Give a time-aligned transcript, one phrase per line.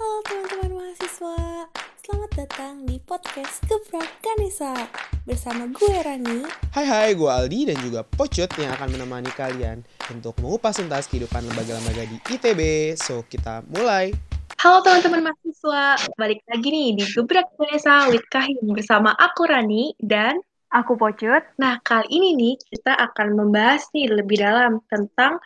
[0.00, 1.68] Halo teman-teman mahasiswa,
[2.00, 4.88] selamat datang di podcast Gebrak Kanisa
[5.28, 6.40] Bersama gue Rani
[6.72, 11.44] Hai hai, gue Aldi dan juga Pocut yang akan menemani kalian untuk mengupas tuntas kehidupan
[11.52, 12.96] lembaga-lembaga di ITB.
[12.96, 14.16] So, kita mulai.
[14.64, 20.40] Halo teman-teman mahasiswa, balik lagi nih di Gebrak Kanisa with Kahim bersama aku Rani dan
[20.72, 21.44] Aku Pocut.
[21.60, 25.36] Nah, kali ini nih kita akan membahas nih lebih dalam tentang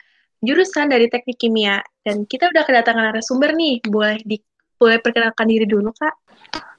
[0.45, 1.81] jurusan dari teknik kimia.
[2.05, 4.37] Dan kita udah kedatangan narasumber nih, boleh di
[4.77, 6.15] boleh perkenalkan diri dulu, Kak?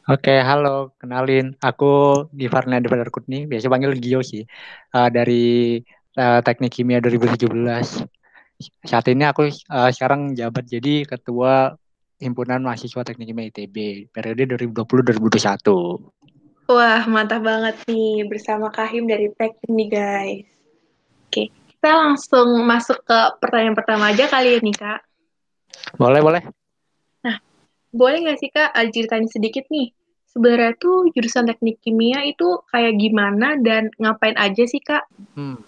[0.05, 1.57] Oke, halo, kenalin.
[1.65, 4.45] Aku Givarna Devadar Kutni, biasa panggil Gio sih,
[4.93, 5.81] uh, dari
[6.13, 7.49] uh, Teknik Kimia 2017.
[8.85, 11.73] Saat ini aku uh, sekarang jabat jadi Ketua
[12.21, 16.69] Himpunan Mahasiswa Teknik Kimia ITB, periode 2020-2021.
[16.69, 20.54] Wah, mantap banget nih bersama Kahim dari Teknik nih, guys.
[21.85, 24.99] Kita langsung masuk ke pertanyaan pertama aja kali ya nih, Kak.
[26.01, 26.41] Boleh, boleh.
[27.93, 29.93] Boleh nggak sih Kak, ceritain sedikit nih,
[30.25, 35.05] sebenarnya tuh jurusan teknik kimia itu kayak gimana dan ngapain aja sih Kak?
[35.37, 35.61] Hmm.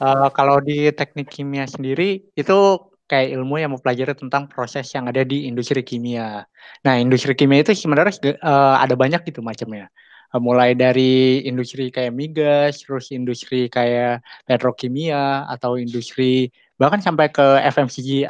[0.00, 2.58] Uh, kalau di teknik kimia sendiri, itu
[3.04, 6.48] kayak ilmu yang mempelajari tentang proses yang ada di industri kimia.
[6.88, 9.92] Nah, industri kimia itu sebenarnya uh, ada banyak gitu macamnya.
[10.34, 14.18] Uh, mulai dari industri kayak migas, terus industri kayak
[14.50, 18.26] petrokimia, atau industri bahkan sampai ke FMCG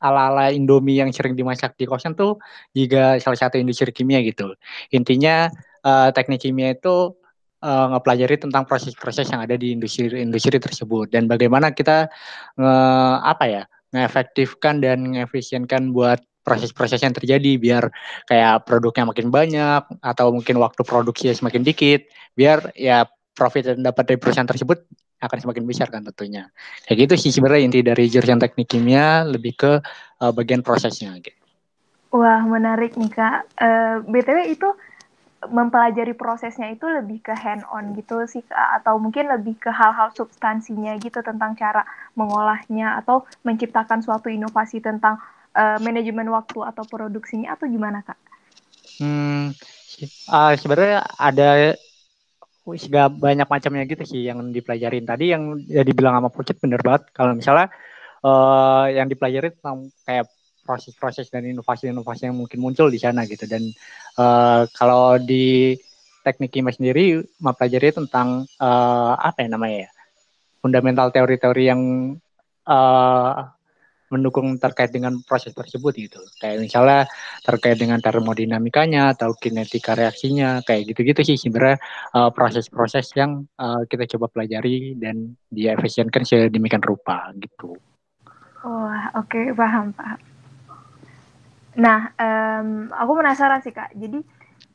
[0.00, 2.40] ala-ala Indomie yang sering dimasak di kosan tuh
[2.72, 4.56] juga salah satu industri kimia gitu.
[4.96, 5.52] Intinya
[5.84, 7.12] uh, teknik kimia itu
[7.62, 12.10] uh, ngepelajari tentang proses-proses yang ada di industri-industri tersebut dan bagaimana kita
[12.58, 12.74] nge,
[13.22, 17.84] apa ya ngefektifkan dan ngefisienkan buat proses-proses yang terjadi biar
[18.26, 24.04] kayak produknya makin banyak atau mungkin waktu produksi semakin dikit biar ya profit yang dapat
[24.12, 24.84] dari perusahaan tersebut
[25.22, 26.50] akan semakin besar kan tentunya.
[26.84, 29.72] Kayak gitu sih sebenarnya inti dari jurusan teknik kimia lebih ke
[30.18, 31.38] uh, bagian prosesnya gitu.
[32.12, 33.38] Wah, menarik nih Kak.
[33.56, 34.68] Uh, BTW itu
[35.48, 40.14] mempelajari prosesnya itu lebih ke hand on gitu sih Kak atau mungkin lebih ke hal-hal
[40.14, 41.82] substansinya gitu tentang cara
[42.14, 45.18] mengolahnya atau menciptakan suatu inovasi tentang
[45.56, 48.18] uh, manajemen waktu atau produksinya atau gimana Kak?
[49.00, 49.52] Hmm,
[50.28, 51.74] uh, sebenarnya ada
[52.62, 55.02] gak banyak macamnya gitu sih yang dipelajarin.
[55.02, 57.10] Tadi yang ya dibilang sama Pucet bener banget.
[57.10, 57.68] Kalau misalnya
[58.22, 60.30] uh, yang dipelajari tentang kayak
[60.62, 63.50] proses-proses dan inovasi-inovasi yang mungkin muncul di sana gitu.
[63.50, 63.66] Dan
[64.16, 65.74] uh, kalau di
[66.22, 69.90] teknik kimia sendiri mempelajari tentang uh, apa ya namanya ya
[70.62, 71.82] fundamental teori-teori yang
[72.70, 73.50] uh,
[74.12, 76.20] mendukung terkait dengan proses tersebut gitu.
[76.36, 77.00] Kayak misalnya
[77.40, 81.80] terkait dengan termodinamikanya atau kinetika reaksinya, kayak gitu-gitu sih sebenarnya
[82.12, 87.74] uh, proses-proses yang uh, kita coba pelajari dan diefisienkan sedemikian rupa gitu.
[88.62, 90.20] Wah, oh, oke, okay, paham, paham.
[91.72, 93.96] Nah, um, aku penasaran sih Kak.
[93.96, 94.20] Jadi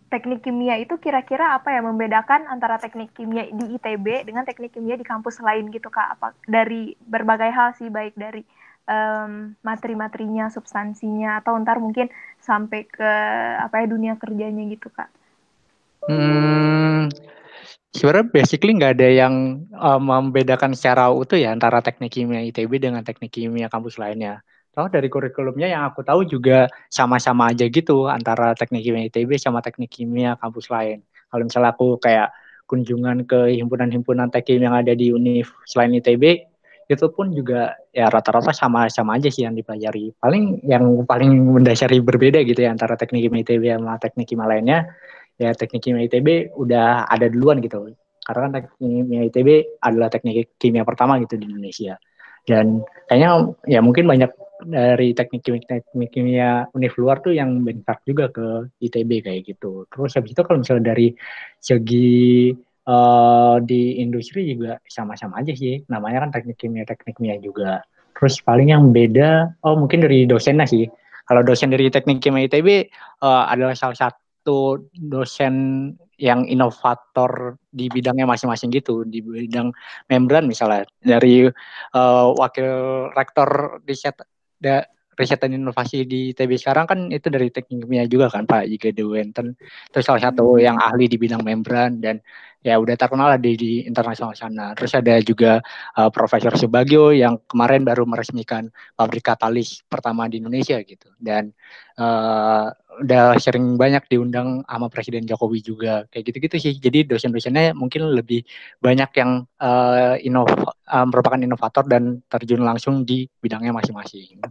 [0.08, 4.96] teknik kimia itu kira-kira apa ya membedakan antara teknik kimia di ITB dengan teknik kimia
[4.96, 6.18] di kampus lain gitu Kak?
[6.18, 8.42] Apa dari berbagai hal sih baik dari
[8.88, 12.08] um, materi-materinya, substansinya, atau ntar mungkin
[12.40, 13.12] sampai ke
[13.60, 15.12] apa ya dunia kerjanya gitu kak?
[16.08, 17.12] Hmm,
[17.92, 23.04] sebenarnya basically nggak ada yang um, membedakan secara utuh ya antara teknik kimia ITB dengan
[23.04, 24.40] teknik kimia kampus lainnya.
[24.72, 29.60] Tahu dari kurikulumnya yang aku tahu juga sama-sama aja gitu antara teknik kimia ITB sama
[29.60, 31.04] teknik kimia kampus lain.
[31.28, 32.32] Kalau misalnya aku kayak
[32.70, 36.46] kunjungan ke himpunan-himpunan teknik yang ada di univ selain ITB,
[36.88, 40.16] itu pun juga ya rata-rata sama-sama aja sih yang dipelajari.
[40.16, 44.80] Paling yang paling mendasari berbeda gitu ya antara teknik kimia ITB sama teknik kimia lainnya,
[45.36, 47.92] ya teknik kimia ITB udah ada duluan gitu.
[48.24, 49.50] Karena kan teknik kimia ITB
[49.84, 52.00] adalah teknik kimia pertama gitu di Indonesia.
[52.48, 52.80] Dan
[53.12, 54.32] kayaknya ya mungkin banyak
[54.64, 59.84] dari teknik kimia, teknik kimia univ luar tuh yang bentar juga ke ITB kayak gitu.
[59.92, 61.12] Terus habis itu kalau misalnya dari
[61.60, 62.56] segi
[62.88, 65.84] uh, di industri juga sama-sama aja sih.
[65.92, 67.84] Namanya kan teknik kimia, teknik kimia juga.
[68.18, 70.90] Terus paling yang beda, oh mungkin dari dosennya sih.
[71.28, 72.68] Kalau dosen dari teknik kimia ITB
[73.22, 75.54] uh, eh, adalah salah satu dosen
[76.18, 79.70] yang inovator di bidangnya masing-masing gitu, di bidang
[80.10, 80.88] membran misalnya.
[80.98, 81.46] Dari
[81.94, 82.70] uh, wakil
[83.14, 84.18] rektor riset
[84.58, 84.82] da,
[85.18, 88.94] riset dan inovasi di ITB sekarang kan itu dari teknik kimia juga kan Pak Jika
[88.94, 89.58] Dewenten.
[89.90, 90.62] Itu salah satu hmm.
[90.62, 92.22] yang ahli di bidang membran dan
[92.66, 94.76] ya udah terkenal lah di, di internasional sana.
[94.76, 95.64] Terus ada juga
[95.96, 98.68] uh, Profesor Subagio yang kemarin baru meresmikan
[98.98, 101.08] pabrik katalis pertama di Indonesia gitu.
[101.16, 101.56] Dan
[101.96, 102.68] uh,
[103.00, 106.74] udah sering banyak diundang sama Presiden Jokowi juga kayak gitu-gitu sih.
[106.76, 108.44] Jadi dosen-dosennya mungkin lebih
[108.84, 110.52] banyak yang uh, inov
[110.92, 114.44] uh, merupakan inovator dan terjun langsung di bidangnya masing-masing.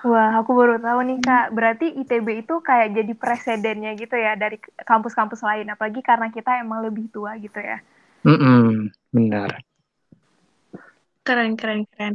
[0.00, 1.46] Wah, aku baru tahu nih Kak.
[1.52, 5.68] Berarti ITB itu kayak jadi presidennya gitu ya dari kampus-kampus lain.
[5.68, 7.84] Apalagi karena kita emang lebih tua gitu ya.
[8.24, 8.64] Mm -mm,
[9.12, 9.60] benar.
[11.20, 12.14] Keren, keren, keren.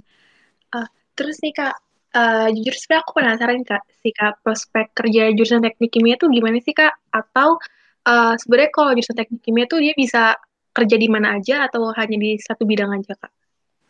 [0.74, 1.78] Uh, terus nih Kak,
[2.18, 6.58] uh, jujur sebenarnya aku penasaran Kak, sih Kak, prospek kerja jurusan teknik kimia tuh gimana
[6.66, 6.94] sih Kak?
[7.14, 7.62] Atau
[8.10, 10.34] uh, sebenarnya kalau jurusan teknik kimia tuh dia bisa
[10.74, 13.32] kerja di mana aja atau hanya di satu bidang aja Kak?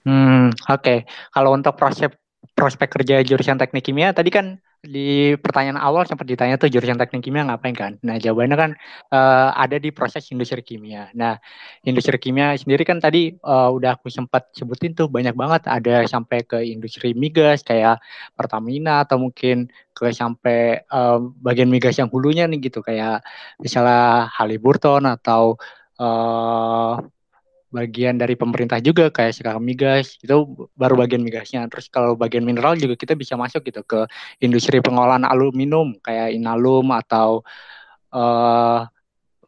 [0.03, 0.83] Hmm, oke.
[0.83, 0.97] Okay.
[1.31, 2.24] Kalau untuk prospek
[2.55, 7.25] prospek kerja jurusan teknik kimia tadi kan di pertanyaan awal sempat ditanya tuh jurusan teknik
[7.25, 7.99] kimia ngapain kan?
[8.05, 8.71] Nah jawabannya kan
[9.11, 11.11] uh, ada di proses industri kimia.
[11.17, 11.35] Nah
[11.83, 16.47] industri kimia sendiri kan tadi uh, udah aku sempat sebutin tuh banyak banget ada sampai
[16.47, 17.99] ke industri migas kayak
[18.37, 23.25] Pertamina atau mungkin ke sampai uh, bagian migas yang hulunya nih gitu kayak
[23.59, 25.59] misalnya Halliburton atau
[25.99, 27.03] uh,
[27.73, 31.65] bagian dari pemerintah juga kayak sekarang migas itu baru bagian migasnya.
[31.67, 34.07] Terus kalau bagian mineral juga kita bisa masuk gitu ke
[34.39, 37.43] industri pengolahan aluminium kayak inalum atau
[38.15, 38.87] uh,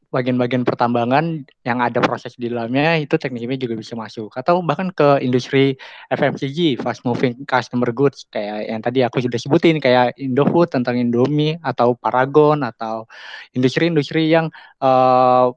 [0.08, 4.32] bagian-bagian pertambangan yang ada proses di dalamnya itu teknik kimia juga bisa masuk.
[4.34, 5.76] Atau bahkan ke industri
[6.08, 11.60] FMCG fast moving customer goods kayak yang tadi aku sudah sebutin kayak Indofood tentang Indomie
[11.60, 13.06] atau Paragon atau
[13.52, 14.48] industri-industri yang
[14.80, 15.52] uh,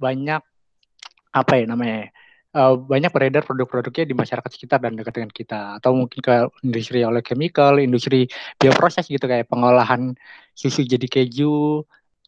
[0.00, 0.40] banyak
[1.30, 2.10] apa ya namanya
[2.54, 5.60] uh, banyak beredar produk-produknya di masyarakat sekitar dan dekat dengan kita.
[5.78, 6.34] Atau mungkin ke
[6.66, 8.26] industri chemical, industri
[8.58, 10.14] bioproses gitu kayak pengolahan
[10.54, 11.84] susu jadi keju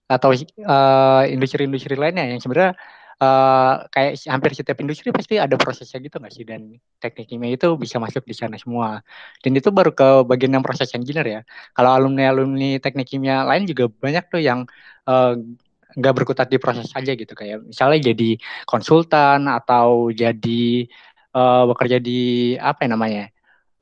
[0.07, 0.31] atau
[0.69, 2.77] uh, industri-industri lainnya yang sebenarnya
[3.23, 6.45] uh, kayak hampir setiap industri pasti ada prosesnya gitu nggak sih?
[6.47, 9.01] Dan teknik kimia itu bisa masuk di sana semua.
[9.43, 11.41] Dan itu baru ke bagian yang proses engineer ya.
[11.75, 14.69] Kalau alumni alumni teknik kimia lain juga banyak tuh yang
[15.09, 15.35] uh,
[15.97, 20.89] nggak berkutat di proses aja gitu kayak misalnya jadi konsultan atau jadi
[21.37, 23.25] uh, bekerja di apa ya namanya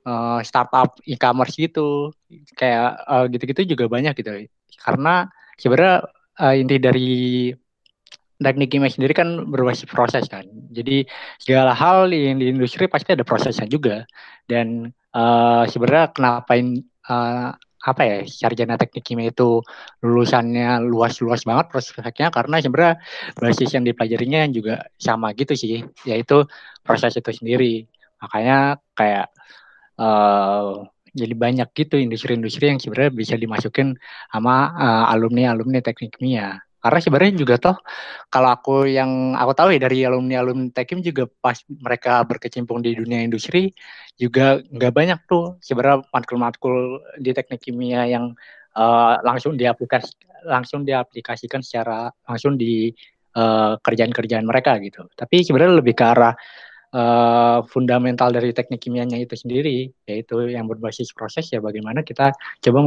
[0.07, 2.15] uh, startup e-commerce gitu.
[2.57, 4.47] Kayak uh, gitu-gitu juga banyak gitu.
[4.81, 5.29] Karena
[5.59, 6.07] sebenarnya
[6.41, 7.13] uh, inti dari
[8.41, 10.49] teknik kimia sendiri kan berbasis proses kan.
[10.73, 11.05] Jadi
[11.37, 14.09] segala hal di, di industri pasti ada prosesnya juga.
[14.49, 19.65] Dan uh, sebenarnya kenapa uh, apa ya sarjana teknik kimia itu
[20.05, 22.95] lulusannya luas-luas banget prospeknya karena sebenarnya
[23.41, 26.45] basis yang dipelajarinya juga sama gitu sih yaitu
[26.85, 27.89] proses itu sendiri.
[28.21, 29.33] Makanya kayak
[29.97, 33.97] uh, jadi banyak gitu industri-industri yang sebenarnya bisa dimasukin
[34.31, 37.77] sama uh, alumni alumni teknik kimia karena sebenarnya juga toh
[38.33, 42.97] kalau aku yang aku tahu ya dari alumni alumni Tekim juga pas mereka berkecimpung di
[42.97, 43.77] dunia industri
[44.17, 48.33] juga nggak banyak tuh sebenarnya matkul-matkul di teknik kimia yang
[48.77, 50.17] uh, langsung diaplikasi
[50.49, 52.89] langsung diaplikasikan secara langsung di
[53.37, 55.05] uh, kerjaan-kerjaan mereka gitu.
[55.13, 56.35] Tapi sebenarnya lebih ke arah
[56.95, 62.79] uh, fundamental dari teknik kimianya itu sendiri, yaitu yang berbasis proses ya bagaimana kita coba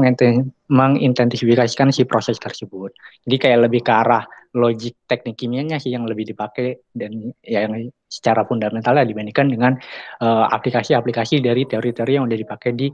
[0.68, 2.92] mengintensifkan si proses tersebut.
[3.28, 4.24] Jadi kayak lebih ke arah
[4.54, 9.74] logik teknik kimianya sih yang lebih dipakai dan ya yang secara fundamental ya dibandingkan dengan
[10.22, 12.86] eh, aplikasi-aplikasi uh, dari teori-teori yang udah dipakai di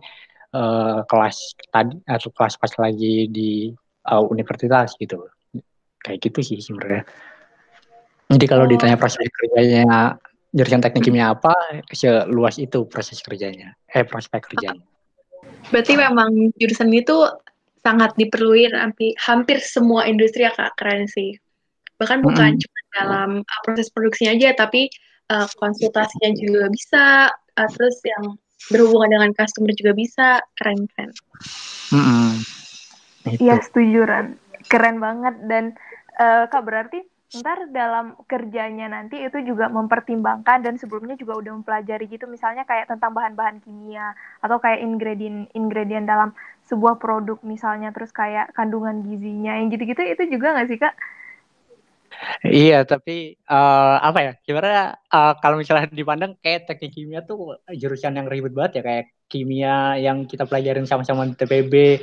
[0.56, 3.67] uh, kelas tadi atau kelas pas lagi di
[4.07, 5.19] uh, universitas gitu.
[6.00, 7.03] Kayak gitu sih sebenarnya.
[8.31, 8.69] Jadi kalau oh.
[8.71, 10.15] ditanya proses kerjanya
[10.49, 11.53] jurusan teknik kimia apa
[11.93, 13.77] seluas itu proses kerjanya?
[13.93, 14.81] Eh prospek kerjanya.
[15.69, 17.29] Berarti memang jurusan itu
[17.79, 20.73] sangat diperluin hampir hampir semua industri ya kak.
[20.79, 21.37] Keren sih.
[22.01, 22.63] Bahkan bukan mm -hmm.
[22.65, 24.89] cuma dalam uh, proses produksinya aja tapi
[25.29, 28.39] uh, konsultasinya juga bisa uh, terus yang
[28.73, 30.27] berhubungan dengan customer juga bisa.
[30.57, 31.11] Keren keren.
[31.94, 32.29] Mm -hmm.
[33.37, 34.27] Iya setuju Ran.
[34.65, 35.35] Keren banget.
[35.45, 35.77] Dan
[36.18, 42.09] uh, kak berarti ntar dalam kerjanya nanti itu juga mempertimbangkan dan sebelumnya juga udah mempelajari
[42.09, 42.26] gitu.
[42.26, 46.33] Misalnya kayak tentang bahan-bahan kimia atau kayak ingredient ingredient dalam
[46.66, 47.94] sebuah produk misalnya.
[47.94, 50.02] Terus kayak kandungan gizinya yang gitu-gitu.
[50.02, 50.94] Itu juga nggak sih kak?
[52.44, 54.31] Iya, tapi uh, apa ya?
[54.44, 59.06] Sebenarnya uh, kalau misalnya dipandang kayak teknik kimia tuh jurusan yang ribet banget ya kayak
[59.30, 62.02] kimia yang kita pelajarin sama-sama di TPB,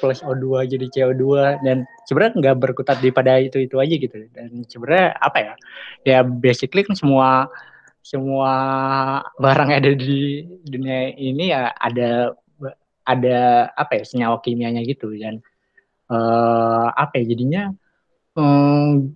[0.00, 1.24] plus O2 jadi CO2
[1.62, 4.16] dan sebenarnya nggak berkutat di pada itu-itu aja gitu.
[4.34, 5.54] Dan sebenarnya apa ya?
[6.04, 7.48] Ya basically kan semua
[8.02, 8.52] semua
[9.38, 12.34] barang yang ada di dunia ini ya ada
[13.06, 15.38] ada apa ya senyawa kimianya gitu dan
[16.10, 17.62] uh, apa ya jadinya
[18.36, 19.12] um,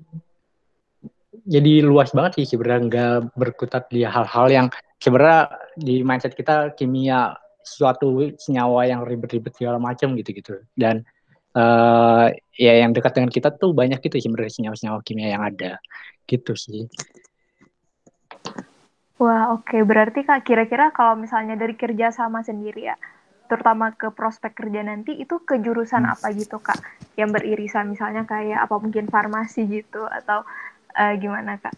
[1.46, 4.66] jadi luas banget sih sebenarnya nggak berkutat di hal-hal yang
[4.98, 5.46] sebenarnya
[5.78, 11.06] di mindset kita kimia suatu senyawa yang ribet-ribet segala macam gitu-gitu dan
[11.54, 15.78] uh, ya yang dekat dengan kita tuh banyak gitu sebenarnya senyawa-senyawa kimia yang ada
[16.26, 16.86] gitu sih.
[19.16, 19.80] Wah oke okay.
[19.80, 22.96] berarti kak kira-kira kalau misalnya dari kerja sama sendiri ya
[23.46, 26.12] terutama ke prospek kerja nanti itu ke jurusan hmm.
[26.18, 26.78] apa gitu kak
[27.14, 30.44] yang beririsan misalnya kayak apa mungkin farmasi gitu atau
[30.94, 31.74] uh, gimana kak?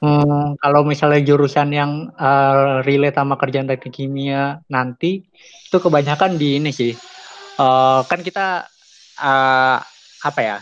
[0.00, 5.20] Hmm, kalau misalnya jurusan yang uh, relate sama kerjaan teknik kimia nanti
[5.68, 6.96] itu kebanyakan di ini sih
[7.60, 8.64] uh, kan kita
[9.20, 9.78] uh,
[10.24, 10.56] apa ya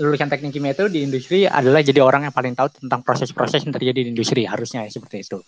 [0.00, 3.74] lulusan teknik kimia itu di industri adalah jadi orang yang paling tahu tentang proses-proses yang
[3.76, 5.38] terjadi di industri harusnya ya, seperti itu.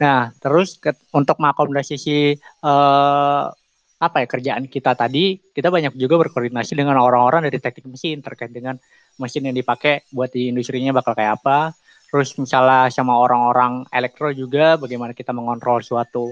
[0.00, 1.96] Nah, terus ke, untuk mengakomodasi
[2.64, 3.50] uh,
[4.04, 8.52] apa ya kerjaan kita tadi, kita banyak juga berkoordinasi dengan orang-orang dari teknik mesin terkait
[8.52, 8.76] dengan
[9.16, 11.72] mesin yang dipakai buat di industrinya bakal kayak apa.
[12.10, 16.30] Terus misalnya sama orang-orang elektro juga bagaimana kita mengontrol suatu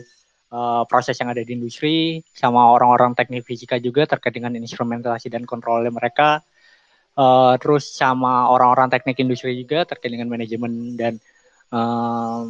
[0.53, 5.49] uh, proses yang ada di industri, sama orang-orang teknik fisika juga terkait dengan instrumentasi dan
[5.49, 6.45] kontrolnya mereka.
[7.13, 11.21] Uh, terus sama orang-orang teknik industri juga terkait dengan manajemen dan
[11.69, 12.49] uh,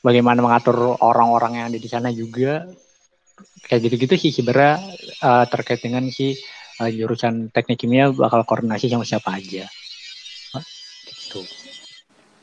[0.00, 2.64] bagaimana mengatur orang-orang yang ada di sana juga
[3.68, 4.80] kayak gitu-gitu sih sebenarnya
[5.22, 6.34] uh, terkait dengan si
[6.80, 9.68] uh, jurusan teknik kimia bakal koordinasi sama siapa aja
[11.30, 11.46] gitu.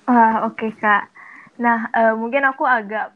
[0.08, 1.12] Ah oke okay, kak.
[1.60, 3.12] Nah uh, mungkin aku agak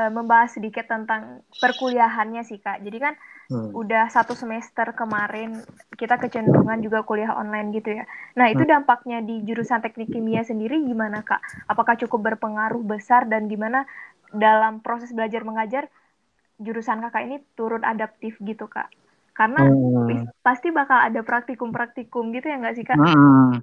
[0.00, 2.80] uh, membahas sedikit tentang perkuliahannya sih kak.
[2.80, 3.14] Jadi kan
[3.50, 3.74] hmm.
[3.74, 5.58] udah satu semester kemarin
[5.98, 8.06] kita kecenderungan juga kuliah online gitu ya.
[8.38, 8.70] Nah itu hmm.
[8.70, 11.42] dampaknya di jurusan teknik kimia sendiri gimana kak?
[11.66, 13.84] Apakah cukup berpengaruh besar dan gimana
[14.30, 15.90] dalam proses belajar mengajar
[16.62, 18.88] jurusan kakak ini turun adaptif gitu kak?
[19.34, 20.40] Karena hmm.
[20.46, 22.96] pasti bakal ada praktikum-praktikum gitu ya nggak sih kak?
[22.96, 23.60] Hmm.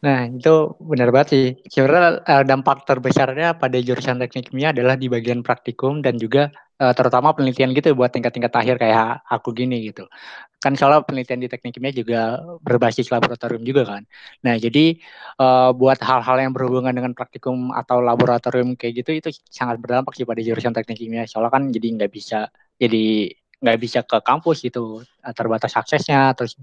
[0.00, 1.44] Nah, itu benar banget sih.
[1.68, 6.48] Sebenarnya uh, dampak terbesarnya pada jurusan teknik kimia adalah di bagian praktikum dan juga
[6.80, 10.08] uh, terutama penelitian gitu buat tingkat-tingkat akhir kayak aku gini gitu.
[10.56, 14.02] Kan soalnya penelitian di teknik kimia juga berbasis laboratorium juga kan.
[14.40, 14.96] Nah, jadi
[15.36, 20.24] uh, buat hal-hal yang berhubungan dengan praktikum atau laboratorium kayak gitu itu sangat berdampak sih
[20.24, 21.28] pada jurusan teknik kimia.
[21.28, 22.48] Soalnya kan jadi nggak bisa
[22.80, 25.04] jadi nggak bisa ke kampus gitu,
[25.36, 26.56] terbatas aksesnya terus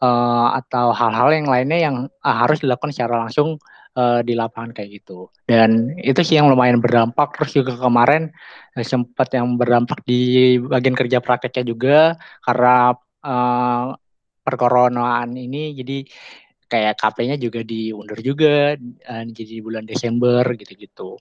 [0.00, 3.60] uh, atau hal-hal yang lainnya yang uh, harus dilakukan secara langsung
[3.96, 5.28] uh, di lapangan kayak gitu.
[5.46, 7.36] Dan itu sih yang lumayan berdampak.
[7.38, 8.32] Terus juga kemarin
[8.76, 11.96] uh, sempat yang berdampak di bagian kerja prakteknya juga
[12.44, 13.94] karena uh,
[14.40, 15.98] perkoronaan ini jadi
[16.70, 21.18] kayak KP-nya juga diundur juga uh, jadi bulan Desember gitu-gitu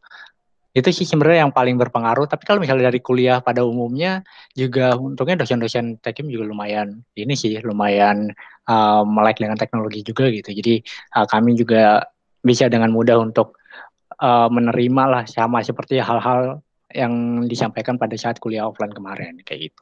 [0.70, 4.22] itu sih sebenarnya yang paling berpengaruh tapi kalau misalnya dari kuliah pada umumnya
[4.54, 8.30] juga untungnya dosen-dosen tekim juga lumayan ini sih lumayan
[8.70, 10.86] uh, melek dengan teknologi juga gitu jadi
[11.18, 12.06] uh, kami juga
[12.46, 13.60] bisa dengan mudah untuk
[14.22, 19.82] uh, menerima lah sama seperti hal-hal yang disampaikan pada saat kuliah offline kemarin kayak gitu.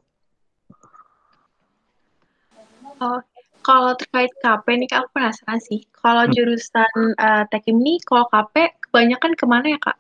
[2.98, 3.22] Oh,
[3.68, 5.84] kalau terkait KP nih kak, aku penasaran sih.
[5.92, 6.32] Kalau hmm.
[6.32, 9.98] jurusan uh, tekim nih, kalau KP kebanyakan ke mana ya kak?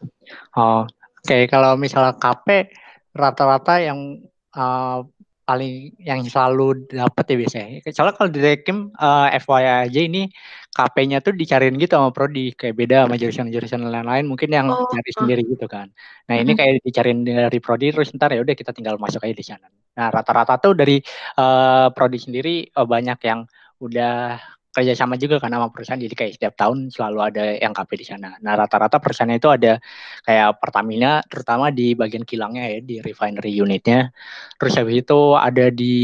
[0.55, 1.27] Oh, oke.
[1.27, 1.51] Okay.
[1.51, 2.71] Kalau misalnya KP
[3.11, 4.23] rata-rata yang
[4.55, 5.03] uh,
[5.47, 7.69] paling yang selalu dapat ya biasanya.
[7.95, 10.27] Soalnya kalau di Tekim uh, eh, FYI aja ini
[10.75, 15.11] KP-nya tuh dicariin gitu sama prodi kayak beda sama jurusan-jurusan lain-lain mungkin yang oh, cari
[15.15, 15.87] sendiri gitu kan.
[16.27, 19.45] Nah, ini kayak dicariin dari prodi terus ntar ya udah kita tinggal masuk aja di
[19.47, 19.71] sana.
[19.71, 20.99] Nah, rata-rata tuh dari
[21.39, 23.47] uh, prodi sendiri uh, banyak yang
[23.79, 24.37] udah
[24.77, 28.05] kerja sama juga kan sama perusahaan jadi kayak setiap tahun selalu ada yang KP di
[28.05, 28.37] sana.
[28.45, 29.81] Nah rata-rata perusahaan itu ada
[30.21, 34.13] kayak Pertamina terutama di bagian kilangnya ya di refinery unitnya.
[34.61, 35.97] Terus habis itu ada di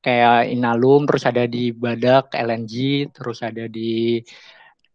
[0.00, 4.24] kayak Inalum, terus ada di Badak LNG, terus ada di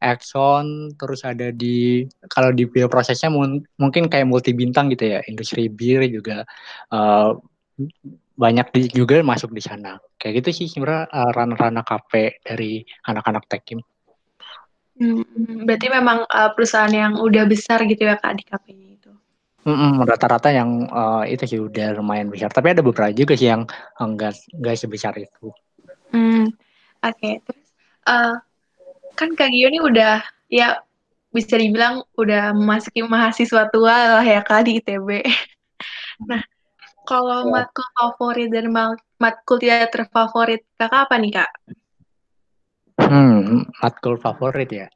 [0.01, 3.29] Exxon, terus ada di kalau di bioprosesnya
[3.77, 6.47] mungkin kayak multi bintang gitu ya, industri bir juga
[6.89, 7.35] uh,
[8.39, 9.99] banyak di, juga masuk di sana.
[10.15, 13.83] Kayak gitu sih sebenarnya uh, ranah-ranah KP dari anak-anak tekim.
[14.95, 15.23] Hmm,
[15.67, 19.11] berarti memang uh, perusahaan yang udah besar gitu ya kak di KP-nya itu.
[19.67, 22.47] Mm rata-rata yang uh, itu sih udah lumayan besar.
[22.47, 23.67] Tapi ada beberapa juga sih yang
[23.99, 25.51] enggak enggak sebesar itu.
[26.15, 26.47] Hmm,
[27.03, 27.15] oke.
[27.19, 27.43] Okay.
[27.43, 27.67] Terus
[28.07, 28.39] uh,
[29.19, 30.79] kan kak Gio ini udah ya
[31.35, 35.27] bisa dibilang udah memasuki mahasiswa tua lah ya kak di ITB.
[36.29, 36.43] nah
[37.09, 37.49] kalau ya.
[37.49, 38.69] matkul favorit dan
[39.17, 41.51] matkul tidak terfavorit kakak apa nih kak?
[43.01, 44.87] Hmm, matkul favorit ya.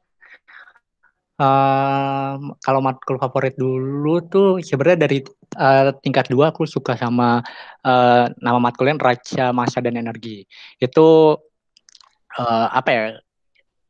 [1.34, 5.18] Uh, kalau matkul favorit dulu tuh sebenarnya dari
[5.58, 7.42] uh, tingkat dua aku suka sama
[7.82, 10.46] uh, nama matkulnya Raja Masa dan Energi.
[10.78, 11.34] Itu
[12.38, 13.04] uh, apa ya?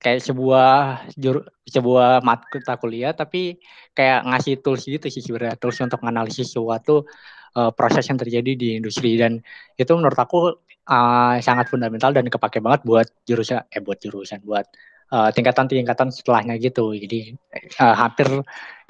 [0.00, 0.72] Kayak sebuah
[1.16, 3.56] jur, sebuah matkul kuliah tapi
[3.96, 7.08] kayak ngasih tools gitu sih sebenarnya tools untuk menganalisis sesuatu
[7.56, 9.40] uh, proses yang terjadi di industri dan
[9.78, 10.58] itu menurut aku
[10.90, 14.66] uh, sangat fundamental dan kepake banget buat jurusan eh buat jurusan buat
[15.14, 16.94] uh, tingkatan-tingkatan setelahnya gitu.
[16.94, 17.34] Jadi
[17.80, 18.28] uh, hampir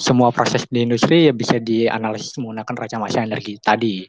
[0.01, 4.05] semua proses di industri ya bisa dianalisis menggunakan racamasa energi tadi.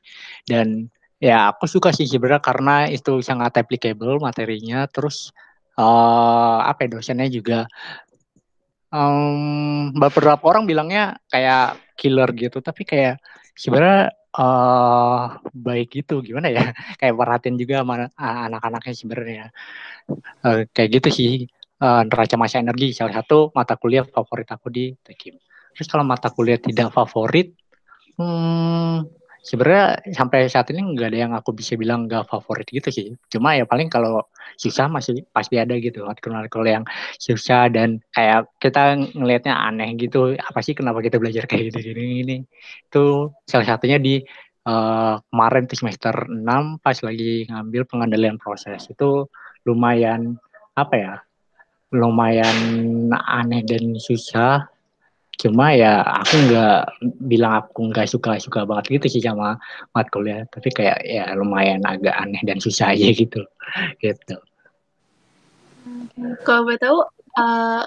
[0.46, 0.88] Dan
[1.20, 4.86] ya aku suka sih sebenarnya karena itu sangat applicable materinya.
[4.90, 5.32] Terus
[5.78, 7.70] uh, apa ya dosennya juga
[8.92, 13.20] um, beberapa orang bilangnya kayak killer gitu, tapi kayak
[13.56, 16.22] sebenarnya uh, baik gitu.
[16.22, 16.76] Gimana ya?
[17.00, 19.46] Kayak perhatian juga sama anak-anaknya sebenarnya.
[20.44, 21.34] Uh, kayak gitu sih.
[21.76, 25.36] Uh, neraca masa energi salah satu mata kuliah favorit aku di Tekim.
[25.76, 27.52] Terus kalau mata kuliah tidak favorit
[28.16, 29.15] hmm,
[29.46, 33.08] sebenarnya sampai saat ini nggak ada yang aku bisa bilang nggak favorit gitu sih.
[33.30, 34.26] Cuma ya paling kalau
[34.58, 36.84] susah masih pasti ada gitu artikel-artikel yang
[37.22, 40.34] susah dan kayak kita ngelihatnya aneh gitu.
[40.34, 42.38] Apa sih kenapa kita belajar kayak gitu gini ini?
[42.90, 44.18] Itu salah satunya di
[44.66, 49.30] uh, kemarin tuh semester 6 pas lagi ngambil pengendalian proses itu
[49.70, 50.42] lumayan
[50.74, 51.14] apa ya?
[51.94, 52.58] Lumayan
[53.14, 54.75] aneh dan susah
[55.36, 56.80] cuma ya aku nggak
[57.28, 59.60] bilang aku nggak suka suka banget gitu sih sama
[59.92, 63.44] matkul ya tapi kayak ya lumayan agak aneh dan susah aja gitu.
[64.00, 64.36] Gitu.
[66.48, 67.00] Kalau boleh tahu
[67.38, 67.84] uh,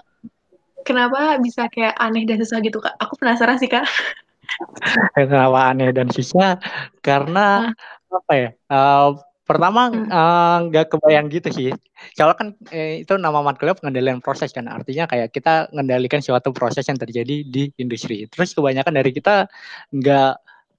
[0.87, 2.95] kenapa bisa kayak aneh dan susah gitu kak?
[3.00, 3.85] Aku penasaran sih kak.
[5.14, 6.57] Kenapa aneh dan susah?
[7.05, 7.71] Karena
[8.09, 9.12] apa ya uh,
[9.49, 10.12] Pertama hmm.
[10.12, 11.69] Eh, nggak uh, kebayang gitu sih.
[12.12, 14.69] Soalnya kan eh, itu nama matkulnya pengendalian proses kan.
[14.69, 18.28] Artinya kayak kita mengendalikan suatu proses yang terjadi di industri.
[18.28, 19.49] Terus kebanyakan dari kita
[19.88, 20.33] nggak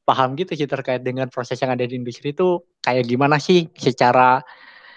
[0.06, 4.38] paham gitu sih terkait dengan proses yang ada di industri itu kayak gimana sih secara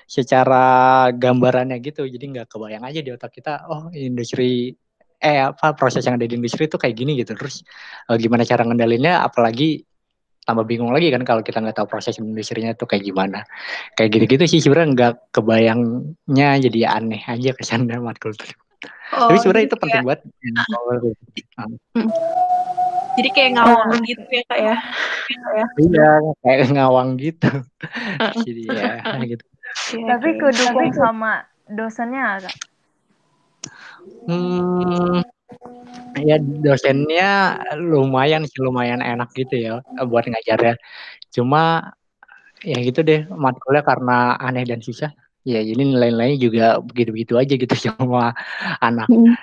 [0.05, 2.05] secara gambarannya gitu.
[2.05, 4.77] Jadi nggak kebayang aja di otak kita, oh industri
[5.23, 7.33] eh apa proses yang ada di industri itu kayak gini gitu.
[7.33, 7.65] Terus
[8.13, 9.81] uh, gimana cara ngendalinnya apalagi
[10.43, 13.47] tambah bingung lagi kan kalau kita nggak tahu proses industrinya itu kayak gimana.
[13.95, 18.35] Kayak gitu-gitu sih sebenarnya nggak kebayangnya jadi aneh aja kesannya matkul
[19.13, 22.09] Oh, Tapi sebenarnya itu penting buat hmm.
[23.13, 24.01] Jadi kayak ngawang oh.
[24.09, 24.77] gitu ya kak ya?
[25.77, 27.51] Iya, kayak ngawang gitu.
[28.49, 28.93] jadi ya
[29.29, 29.45] gitu.
[30.09, 32.57] Tapi kedukung sama dosennya kak?
[34.27, 35.21] Hmm,
[36.21, 40.77] Ya dosennya lumayan sih, lumayan enak gitu ya buat ngajarnya.
[41.33, 41.93] Cuma
[42.63, 45.11] ya gitu deh matkulnya karena aneh dan susah.
[45.43, 48.37] Ya jadi nilai-nilainya juga begitu-begitu aja gitu semua
[48.79, 49.09] anak.
[49.09, 49.35] Hmm.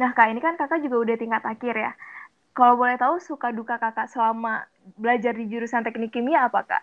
[0.00, 1.92] Nah kak ini kan kakak juga udah tingkat akhir ya.
[2.52, 4.64] Kalau boleh tahu suka duka kakak selama
[4.96, 6.82] belajar di jurusan teknik kimia apa kak?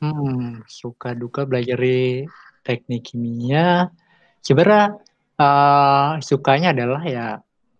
[0.00, 2.24] Hmm, suka duka belajar di
[2.64, 3.92] teknik kimia.
[4.40, 4.96] Sebenarnya
[5.40, 7.26] uh, sukanya adalah ya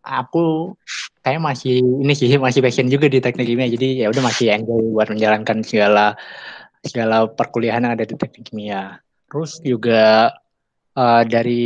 [0.00, 0.72] aku
[1.20, 3.68] kayak masih ini sih masih passion juga di teknik kimia.
[3.68, 6.16] Jadi ya udah masih enjoy buat menjalankan segala
[6.80, 8.98] segala perkuliahan yang ada di teknik kimia.
[9.28, 10.32] Terus juga
[10.96, 11.62] uh, dari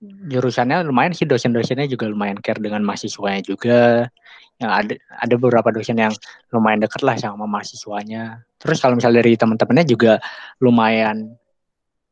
[0.00, 4.10] jurusannya lumayan sih dosen-dosennya juga lumayan care dengan mahasiswanya juga.
[4.60, 6.12] Yang ada ada beberapa dosen yang
[6.52, 8.44] lumayan dekat lah sama mahasiswanya.
[8.60, 10.20] Terus kalau misalnya dari teman-temannya juga
[10.60, 11.40] lumayan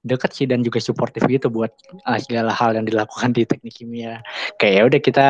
[0.06, 1.74] dekat sih dan juga suportif gitu buat
[2.06, 4.22] uh, segala hal yang dilakukan di teknik kimia.
[4.56, 5.28] Kayak ya udah kita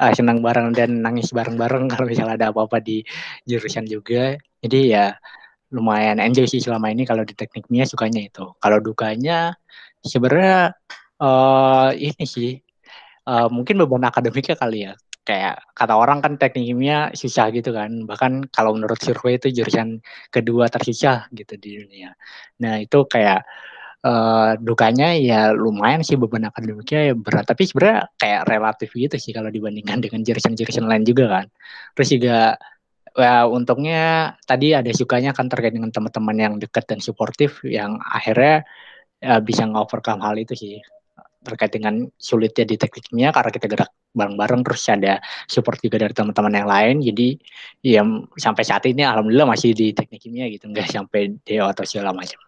[0.00, 3.00] uh, senang bareng dan nangis bareng-bareng kalau misalnya ada apa-apa di
[3.48, 4.36] jurusan juga.
[4.60, 5.16] Jadi ya
[5.72, 8.44] lumayan enjoy sih selama ini kalau di teknik kimia sukanya itu.
[8.60, 9.56] Kalau dukanya
[10.04, 10.76] sebenarnya
[11.22, 12.60] uh, ini sih
[13.28, 14.94] uh, mungkin beban akademiknya kali ya.
[15.22, 18.04] Kayak kata orang kan teknik kimia susah gitu kan.
[18.04, 22.12] Bahkan kalau menurut survei itu jurusan kedua tersusah gitu di dunia.
[22.60, 23.46] Nah, itu kayak
[24.06, 27.46] uh, dukanya ya lumayan sih beban akademiknya ya berat.
[27.48, 31.46] Tapi sebenarnya kayak relatif gitu sih kalau dibandingkan dengan jurusan-jurusan lain juga kan.
[31.96, 32.36] Terus juga
[33.12, 38.64] ya untungnya tadi ada sukanya kan terkait dengan teman-teman yang dekat dan suportif yang akhirnya
[39.22, 40.74] ya, bisa nge-overcome hal itu sih.
[41.42, 45.18] Terkait dengan sulitnya di teknik kimia karena kita gerak bareng-bareng terus ada
[45.50, 46.96] support juga dari teman-teman yang lain.
[47.02, 47.28] Jadi
[47.82, 48.02] ya
[48.38, 52.38] sampai saat ini alhamdulillah masih di teknik kimia gitu nggak sampai deo atau segala macam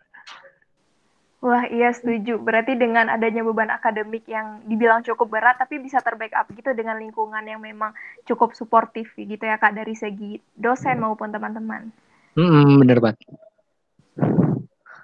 [1.45, 2.41] Wah, iya setuju.
[2.41, 7.45] Berarti dengan adanya beban akademik yang dibilang cukup berat, tapi bisa terbackup gitu dengan lingkungan
[7.45, 7.93] yang memang
[8.25, 11.93] cukup suportif gitu ya Kak, dari segi dosen maupun teman-teman.
[12.33, 13.29] Hmm, bener banget.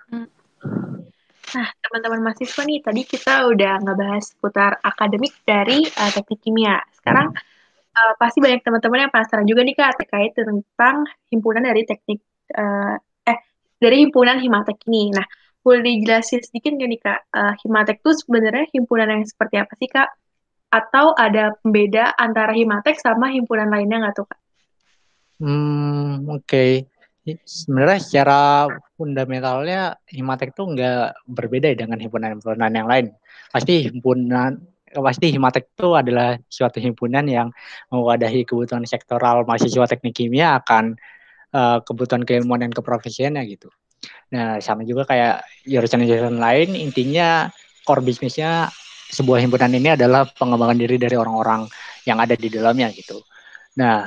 [0.08, 0.32] Hmm.
[1.52, 6.80] Nah, teman-teman mahasiswa nih, tadi kita udah ngebahas seputar akademik dari uh, teknik kimia.
[6.96, 7.36] Sekarang
[7.92, 12.24] uh, pasti banyak teman-teman yang penasaran juga nih Kak, terkait tentang himpunan dari teknik,
[12.56, 12.96] uh,
[13.28, 13.38] eh,
[13.76, 15.12] dari himpunan Himatek ini.
[15.12, 15.28] Nah,
[15.60, 19.88] boleh dijelasin sedikit nggak nih kak, uh, Himatek itu sebenarnya himpunan yang seperti apa sih
[19.92, 20.08] kak?
[20.70, 24.40] Atau ada pembeda antara Himatek sama himpunan lainnya nggak tuh kak?
[25.40, 26.44] Hmm, oke.
[26.46, 26.72] Okay.
[27.44, 33.12] sebenarnya secara fundamentalnya Himatek tuh nggak berbeda dengan himpunan-himpunan yang lain.
[33.52, 34.56] Pasti himpunan
[34.90, 37.48] pasti Himatek itu adalah suatu himpunan yang
[37.94, 40.98] mewadahi kebutuhan sektoral mahasiswa teknik kimia akan
[41.54, 43.70] uh, kebutuhan keilmuan dan keprofesiannya gitu.
[44.30, 47.50] Nah, sama juga kayak jurusan-jurusan lain, intinya
[47.82, 48.70] core bisnisnya
[49.10, 51.66] sebuah himpunan ini adalah pengembangan diri dari orang-orang
[52.06, 53.18] yang ada di dalamnya gitu.
[53.76, 54.06] Nah,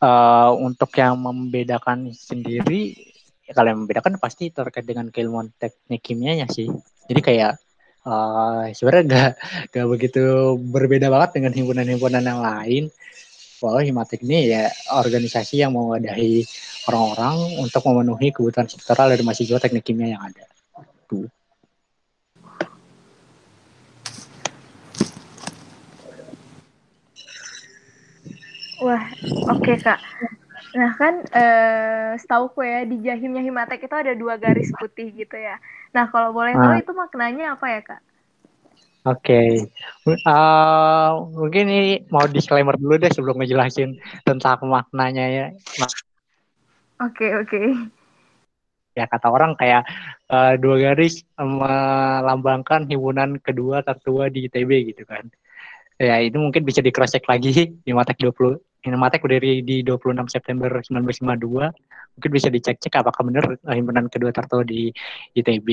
[0.00, 2.96] uh, untuk yang membedakan sendiri,
[3.44, 6.72] ya kalau yang membedakan pasti terkait dengan keilmuan teknik kimianya sih.
[7.08, 7.60] Jadi kayak
[8.08, 9.32] uh, sebenarnya gak,
[9.68, 12.84] gak begitu berbeda banget dengan himpunan-himpunan yang lain.
[13.58, 16.46] Walau Himatek ini ya organisasi yang mewadahi
[16.86, 20.46] orang-orang untuk memenuhi kebutuhan sektoral dari mahasiswa teknik kimia yang ada.
[21.10, 21.26] Tuh.
[28.78, 29.02] Wah,
[29.50, 29.98] oke okay, kak.
[30.78, 35.58] Nah kan, eh, setauku ya di jahimnya Himatek itu ada dua garis putih gitu ya.
[35.90, 36.78] Nah kalau boleh tahu ah.
[36.78, 38.00] itu maknanya apa ya kak?
[39.06, 39.62] Oke,
[40.04, 40.18] okay.
[40.26, 43.94] uh, mungkin ini mau disclaimer dulu deh sebelum ngejelasin
[44.26, 45.46] tentang maknanya ya.
[45.78, 45.94] Oke
[46.98, 47.46] okay, oke.
[47.46, 47.66] Okay.
[48.98, 49.86] Ya kata orang kayak
[50.34, 55.30] uh, dua garis melambangkan himpunan kedua tertua di ITB gitu kan.
[56.02, 60.30] Ya itu mungkin bisa di cross check lagi di Matek 20 Hinamatek dari di 26
[60.30, 61.87] September 1952
[62.18, 64.90] mungkin bisa dicek-cek apakah benar himpunan kedua tertua di
[65.38, 65.68] ITB.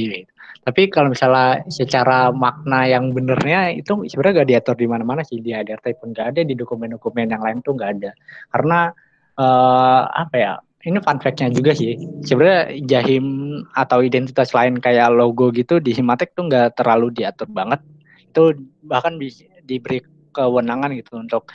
[0.61, 5.57] Tapi kalau misalnya secara makna yang benernya itu sebenarnya gak diatur di mana-mana sih di
[5.57, 8.13] ADRT pun gak ada di dokumen-dokumen yang lain tuh gak ada.
[8.53, 8.93] Karena
[9.41, 10.53] uh, apa ya?
[10.85, 11.97] Ini fun fact-nya juga sih.
[12.21, 17.81] Sebenarnya Jahim atau identitas lain kayak logo gitu di Himatek tuh nggak terlalu diatur banget.
[18.29, 18.53] Itu
[18.85, 19.33] bahkan di,
[19.65, 21.49] diberi kewenangan gitu untuk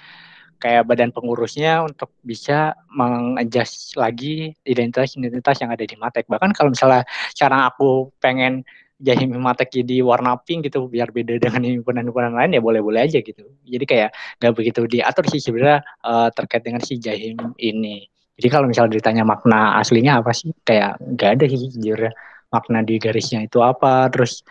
[0.61, 6.29] kayak badan pengurusnya untuk bisa mengadjust lagi identitas-identitas yang ada di Matek.
[6.29, 8.63] Bahkan kalau misalnya cara aku pengen
[9.01, 13.49] Jahim Matek jadi warna pink gitu biar beda dengan himpunan-himpunan lain ya boleh-boleh aja gitu.
[13.65, 18.05] Jadi kayak gak begitu diatur sih sebenarnya uh, terkait dengan si Jahim ini.
[18.37, 22.13] Jadi kalau misalnya ditanya makna aslinya apa sih kayak gak ada sih jujur
[22.53, 24.45] makna di garisnya itu apa terus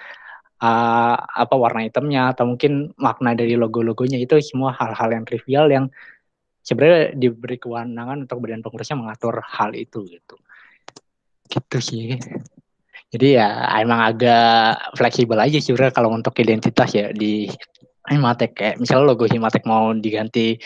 [0.59, 5.85] uh, apa warna hitamnya atau mungkin makna dari logo-logonya itu semua hal-hal yang trivial yang
[6.63, 10.35] sebenarnya diberi kewenangan untuk badan pengurusnya mengatur hal itu gitu.
[11.49, 12.07] Gitu sih.
[13.09, 17.49] Jadi ya emang agak fleksibel aja sih kalau untuk identitas ya di
[18.09, 18.51] Himatek.
[18.53, 20.57] Kayak misalnya logo Himatek mau diganti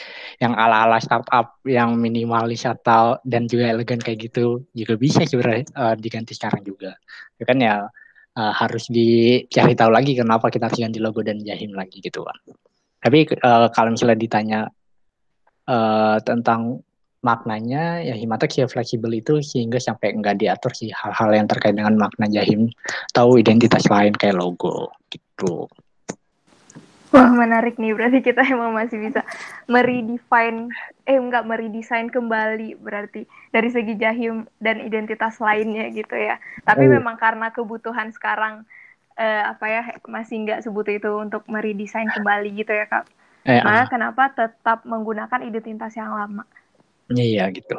[0.43, 5.95] yang ala-ala startup yang minimalis atau dan juga elegan kayak gitu juga bisa sebenarnya uh,
[5.95, 6.99] diganti sekarang juga.
[7.39, 7.87] Ya kan ya
[8.37, 12.37] uh, harus dicari tahu lagi kenapa kita harus ganti logo dan jahim lagi gitu kan.
[13.03, 14.59] Tapi uh, kalau misalnya ditanya
[15.67, 16.79] uh, tentang
[17.23, 21.95] maknanya ya Himatek ya fleksibel itu sehingga sampai enggak diatur sih hal-hal yang terkait dengan
[21.95, 22.67] makna jahim
[23.15, 25.71] atau identitas lain kayak logo gitu.
[27.13, 29.21] Wah menarik nih, berarti kita emang masih bisa
[29.69, 30.73] meredefine,
[31.05, 36.41] eh enggak meredesain kembali berarti dari segi jahim dan identitas lainnya gitu ya.
[36.65, 36.97] Tapi oh.
[36.97, 38.65] memang karena kebutuhan sekarang
[39.13, 43.05] eh, apa ya masih enggak sebutuh itu untuk meredesain kembali gitu ya kak.
[43.45, 43.87] Eh, nah, uh.
[43.91, 46.49] kenapa tetap menggunakan identitas yang lama?
[47.13, 47.77] Iya gitu.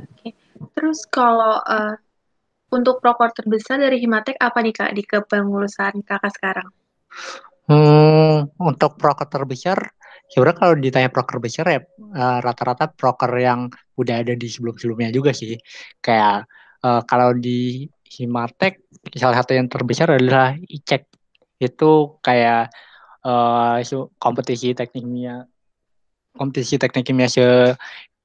[0.00, 0.34] Oke.
[0.74, 1.94] Terus kalau uh,
[2.72, 6.68] untuk prokor terbesar dari Himatek apa nih Kak di kepengurusan Kakak sekarang?
[7.68, 9.78] Hmm, untuk proker terbesar,
[10.26, 11.80] sebenarnya kalau ditanya proker besar ya
[12.16, 15.54] uh, rata-rata proker yang udah ada di sebelum-sebelumnya juga sih.
[16.02, 16.50] Kayak
[16.82, 18.82] uh, kalau di Himatek
[19.16, 21.08] salah satu yang terbesar adalah ICEK.
[21.62, 22.74] Itu kayak
[23.22, 23.78] uh,
[24.18, 25.46] kompetisi teknik kimia
[26.32, 27.44] kompetisi teknik kimia se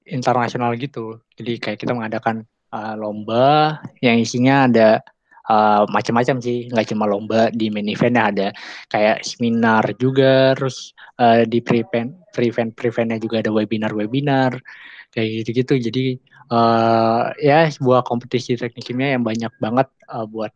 [0.08, 1.22] internasional gitu.
[1.36, 5.02] Jadi kayak kita mengadakan uh, lomba yang isinya ada
[5.50, 6.70] uh, macam-macam sih.
[6.70, 8.48] Nggak cuma lomba di main eventnya ada
[8.94, 14.54] kayak seminar juga terus uh, di prevent prevent preventnya juga ada webinar webinar
[15.10, 16.06] kayak gitu gitu jadi
[16.52, 20.52] uh, ya sebuah kompetisi teknik kimia yang banyak banget uh, buat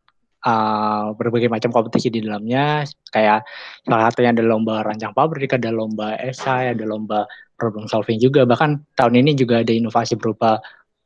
[0.45, 2.86] uh, berbagai macam kompetisi di dalamnya.
[3.12, 3.45] Kayak
[3.86, 7.25] salah satunya ada lomba rancang pabrik ada lomba esai ada lomba
[7.57, 8.45] problem solving juga.
[8.47, 10.60] Bahkan tahun ini juga ada inovasi berupa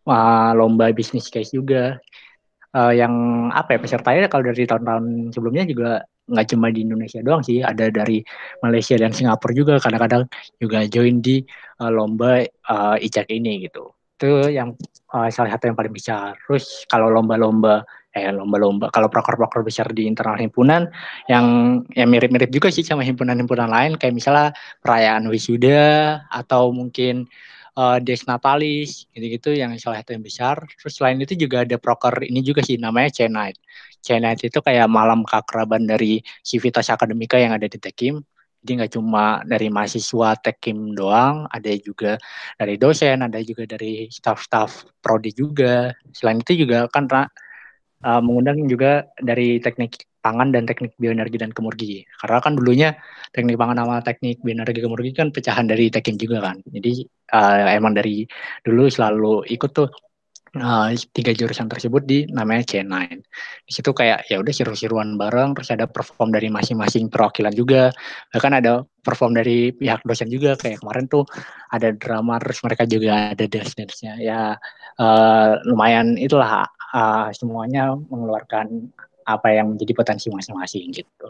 [0.07, 1.99] uh, lomba bisnis case juga.
[2.75, 7.39] Uh, yang apa ya pesertanya kalau dari tahun-tahun sebelumnya juga nggak cuma di Indonesia doang
[7.39, 8.19] sih ada dari
[8.59, 9.73] Malaysia dan Singapura juga.
[9.79, 10.27] Kadang-kadang
[10.59, 11.39] juga join di
[11.79, 13.95] uh, lomba uh, ICAK ini gitu.
[14.19, 14.75] Itu yang
[15.15, 16.35] uh, salah satu yang paling besar.
[16.47, 20.87] Terus kalau lomba-lomba eh lomba-lomba kalau proker-proker besar di internal himpunan
[21.27, 23.99] yang yang mirip-mirip juga sih sama himpunan-himpunan lain.
[23.99, 24.47] Kayak misalnya
[24.83, 27.27] perayaan wisuda atau mungkin
[27.75, 30.57] uh, Dex Natalis gitu-gitu yang salah satu yang besar.
[30.79, 33.59] Terus selain itu juga ada proker ini juga sih namanya C-Night.
[34.01, 38.23] C-Night itu kayak malam keakraban dari Civitas Akademika yang ada di Tekim.
[38.65, 42.17] Jadi nggak cuma dari mahasiswa Tekim doang, ada juga
[42.57, 45.93] dari dosen, ada juga dari staff-staff prodi juga.
[46.17, 52.01] Selain itu juga kan uh, mengundang juga dari teknik pangan dan teknik bioenergi dan kemurgi.
[52.17, 52.89] Karena kan dulunya
[53.29, 56.57] teknik pangan sama teknik bioenergi kemurgi kan pecahan dari teknik juga kan.
[56.65, 57.05] Jadi
[57.37, 58.25] uh, emang dari
[58.65, 59.89] dulu selalu ikut tuh
[60.57, 63.21] uh, tiga jurusan tersebut di namanya C9.
[63.69, 67.93] Di situ kayak ya udah seru-seruan bareng, terus ada perform dari masing-masing perwakilan juga.
[68.33, 71.29] Bahkan ada perform dari pihak dosen juga kayak kemarin tuh
[71.69, 74.13] ada drama terus mereka juga ada dance-dance-nya.
[74.17, 74.57] Ya
[74.97, 78.89] uh, lumayan itulah uh, semuanya mengeluarkan
[79.25, 81.27] apa yang menjadi potensi masing-masing gitu.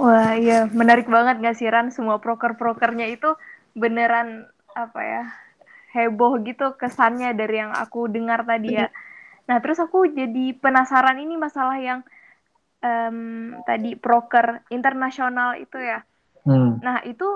[0.00, 3.36] Wah iya menarik banget nggak sih Ran semua proker-prokernya itu
[3.78, 5.24] beneran apa ya
[5.94, 8.88] heboh gitu kesannya dari yang aku dengar tadi ya.
[9.46, 12.00] Nah terus aku jadi penasaran ini masalah yang
[12.80, 16.02] um, tadi proker internasional itu ya.
[16.46, 16.80] Hmm.
[16.80, 17.26] Nah itu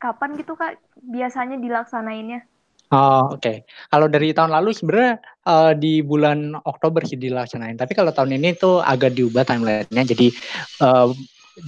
[0.00, 2.42] kapan gitu kak biasanya dilaksanainnya?
[2.88, 3.44] Oh, oke.
[3.44, 3.56] Okay.
[3.92, 7.76] Kalau dari tahun lalu sebenarnya uh, di bulan Oktober sih dilaksanain.
[7.76, 10.08] Tapi kalau tahun ini tuh agak diubah timelinenya.
[10.08, 10.32] Jadi
[10.80, 11.12] uh,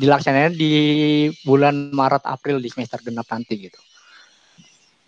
[0.01, 0.73] dilaksanain di
[1.45, 3.81] bulan Maret April di semester genap nanti gitu.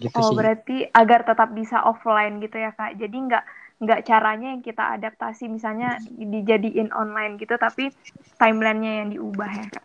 [0.05, 0.37] Gitu oh, sih.
[0.37, 3.01] berarti agar tetap bisa offline gitu ya kak.
[3.01, 3.45] Jadi nggak
[3.83, 7.89] nggak caranya yang kita adaptasi misalnya dijadiin online gitu, tapi
[8.37, 9.85] timelinenya yang diubah ya kak.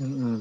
[0.00, 0.38] Mm -hmm.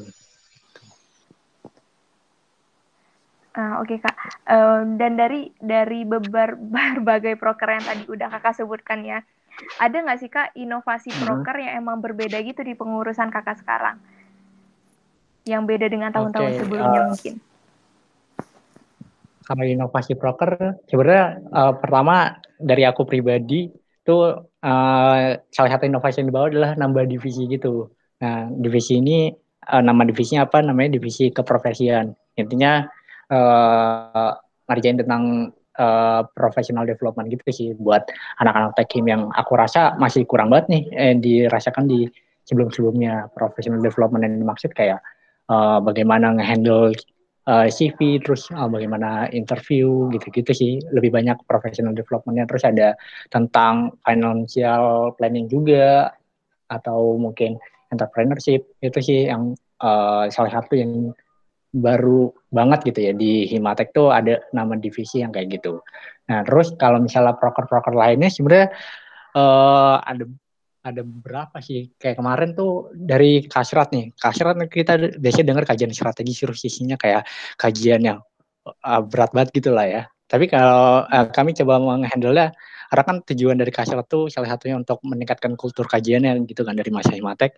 [3.54, 4.18] Uh, Oke okay, kak,
[4.50, 9.22] uh, dan dari dari beber, berbagai proker yang tadi udah kakak sebutkan ya,
[9.78, 14.02] ada nggak sih kak inovasi proker yang emang berbeda gitu di pengurusan kakak sekarang,
[15.46, 17.34] yang beda dengan tahun-tahun okay, sebelumnya uh, mungkin?
[19.44, 20.52] Kalau inovasi proker,
[20.90, 24.18] sebenarnya uh, pertama dari aku pribadi itu
[24.50, 25.18] uh,
[25.54, 27.92] salah satu inovasi yang dibawa adalah nambah divisi gitu.
[28.18, 29.30] Nah divisi ini
[29.70, 30.64] uh, nama divisinya apa?
[30.64, 32.16] Namanya divisi keprofesian.
[32.40, 32.88] Intinya
[33.34, 34.32] uh,
[34.70, 37.70] ngerjain tentang uh, professional development gitu sih.
[37.78, 38.10] Buat
[38.42, 42.06] anak-anak tekim yang aku rasa masih kurang banget nih eh, dirasakan di
[42.44, 44.72] sebelum-sebelumnya professional development yang dimaksud.
[44.76, 45.02] Kayak
[45.50, 46.94] uh, bagaimana ngehandle
[47.48, 50.74] uh, CV terus uh, bagaimana interview gitu-gitu sih.
[50.94, 52.46] Lebih banyak professional developmentnya.
[52.48, 52.88] Terus ada
[53.32, 56.12] tentang financial planning juga
[56.70, 57.58] atau mungkin
[57.94, 58.66] entrepreneurship.
[58.82, 61.14] Itu sih yang uh, salah satu yang
[61.74, 63.12] baru banget gitu ya.
[63.18, 65.82] Di Himatek tuh ada nama divisi yang kayak gitu.
[66.30, 68.70] Nah terus kalau misalnya proker-proker lainnya sebenarnya
[69.34, 70.30] uh, ada
[70.84, 71.96] ada berapa sih?
[71.98, 74.14] Kayak kemarin tuh dari kasrat nih.
[74.14, 77.26] Kasrat kita biasanya dengar kajian strategi suruh sisinya kayak
[77.58, 78.20] kajian yang
[78.68, 80.04] uh, berat banget gitu lah ya.
[80.30, 82.52] Tapi kalau uh, kami coba menghandle
[82.94, 86.94] karena kan tujuan dari kasrat tuh salah satunya untuk meningkatkan kultur kajiannya gitu kan dari
[86.94, 87.58] masa Himatek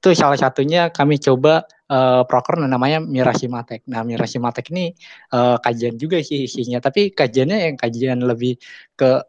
[0.00, 3.84] itu salah satunya kami coba uh, proker namanya Mirasimatek.
[3.84, 4.96] Nah, Mirasimatek ini
[5.36, 8.56] uh, kajian juga sih isinya, tapi kajiannya yang kajian lebih
[8.96, 9.20] ke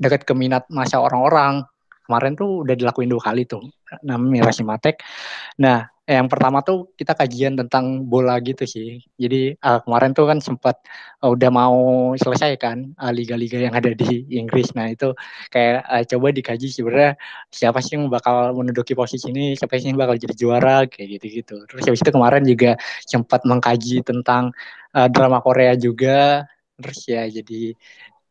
[0.00, 1.60] dekat ke minat masa orang-orang.
[2.08, 3.68] Kemarin tuh udah dilakuin dua kali tuh,
[4.00, 5.04] namanya Mirasimatek.
[5.60, 9.00] Nah, yang pertama tuh kita kajian tentang bola gitu sih.
[9.16, 10.76] Jadi uh, kemarin tuh kan sempat
[11.24, 11.76] uh, udah mau
[12.12, 14.76] selesai kan liga-liga uh, yang ada di Inggris.
[14.76, 15.16] Nah itu
[15.48, 17.16] kayak uh, coba dikaji sebenarnya
[17.48, 21.64] siapa sih yang bakal menduduki posisi ini, siapa sih yang bakal jadi juara kayak gitu-gitu.
[21.72, 22.76] Terus habis itu kemarin juga
[23.08, 24.52] sempat mengkaji tentang
[24.92, 26.44] uh, drama Korea juga.
[26.76, 27.72] Terus ya jadi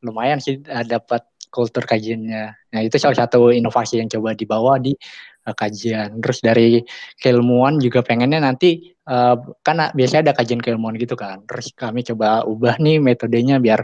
[0.06, 2.44] lumayan sih uh, dapat kultur kajiannya.
[2.74, 4.98] Nah itu salah satu inovasi yang coba dibawa di
[5.46, 6.20] uh, kajian.
[6.24, 6.82] Terus dari
[7.20, 11.44] keilmuan juga pengennya nanti uh, kan biasanya ada kajian keilmuan gitu kan.
[11.46, 13.84] Terus kami coba ubah nih metodenya biar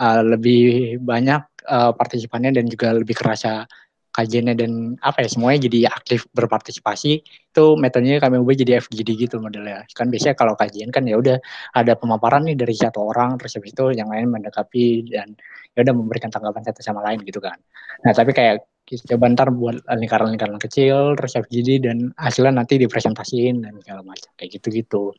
[0.00, 3.66] uh, lebih banyak uh, partisipannya dan juga lebih kerasa
[4.12, 9.40] kajiannya dan apa ya semuanya jadi aktif berpartisipasi itu metodenya kami ubah jadi FGD gitu
[9.40, 11.40] modelnya kan biasanya kalau kajian kan ya udah
[11.72, 15.32] ada pemaparan nih dari satu orang terus habis itu yang lain mendekapi dan
[15.72, 17.56] ya udah memberikan tanggapan satu sama lain gitu kan.
[18.04, 18.68] Nah tapi kayak
[19.08, 24.60] coba ntar buat lingkaran-lingkaran kecil terus FGD dan hasilnya nanti dipresentasiin dan segala macam kayak
[24.60, 25.16] gitu-gitu.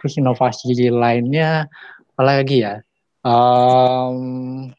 [0.00, 1.68] Terus inovasi lainnya
[2.16, 2.80] apa lagi ya?
[3.20, 4.72] Um,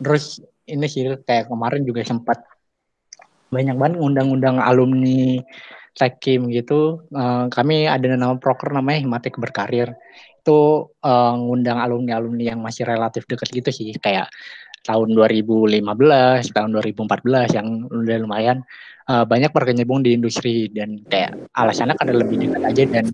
[0.00, 2.40] terus ini sih kayak kemarin juga sempat
[3.52, 5.38] banyak banget undang-undang alumni
[5.94, 7.06] Tekim gitu.
[7.14, 9.94] Uh, kami ada nama proker namanya Himatek Berkarir.
[10.42, 13.94] Itu uh, ngundang alumni-alumni yang masih relatif dekat gitu sih.
[14.02, 14.28] Kayak
[14.84, 15.80] tahun 2015,
[16.52, 18.60] tahun 2014 yang udah lumayan
[19.08, 23.04] uh, banyak berkecimpung di industri dan kayak alasannya karena lebih dekat aja dan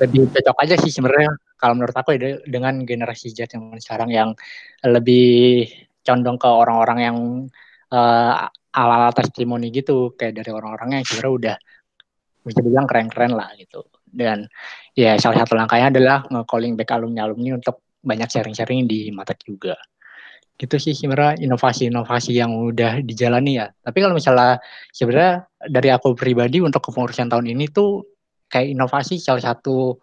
[0.00, 4.30] lebih cocok aja sih sebenarnya kalau menurut aku ya dengan generasi Z yang sekarang yang
[4.88, 5.68] lebih
[6.00, 7.16] condong ke orang-orang yang
[7.92, 11.56] uh, ala-ala testimoni gitu kayak dari orang-orang yang sebenarnya udah
[12.42, 13.86] bisa dibilang keren-keren lah gitu.
[14.12, 14.44] Dan
[14.92, 19.78] ya salah satu langkahnya adalah nge-calling back alumni-alumni untuk banyak sharing-sharing di Matek juga.
[20.60, 23.72] Gitu sih sebenarnya inovasi-inovasi yang udah dijalani ya.
[23.72, 24.60] Tapi kalau misalnya
[24.92, 28.04] sebenarnya dari aku pribadi untuk kepengurusan tahun ini tuh
[28.52, 29.96] kayak inovasi salah satu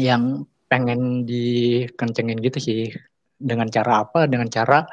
[0.00, 2.82] yang pengen dikencengin gitu sih.
[3.34, 4.24] Dengan cara apa?
[4.24, 4.88] Dengan cara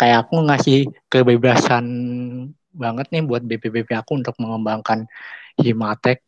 [0.00, 1.84] kayak aku ngasih kebebasan
[2.72, 5.04] banget nih buat BP-BP aku untuk mengembangkan
[5.58, 6.18] Himatek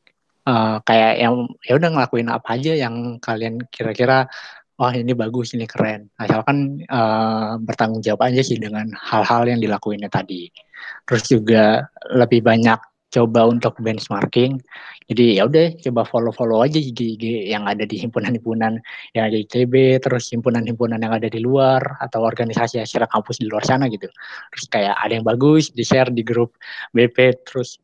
[0.48, 1.34] uh, kayak yang
[1.64, 4.28] ya udah ngelakuin apa aja yang kalian kira-kira
[4.74, 10.10] wah ini bagus ini keren asalkan uh, bertanggung jawab aja sih dengan hal-hal yang dilakuinnya
[10.10, 10.50] tadi
[11.06, 12.80] terus juga lebih banyak
[13.14, 14.58] coba untuk benchmarking.
[15.06, 18.82] Jadi ya udah coba follow-follow aja IG-IG yang ada di himpunan-himpunan
[19.14, 23.46] yang ada di ITB, terus himpunan-himpunan yang ada di luar atau organisasi acara kampus di
[23.46, 24.10] luar sana gitu.
[24.50, 26.58] Terus kayak ada yang bagus di-share di grup
[26.90, 27.78] BP terus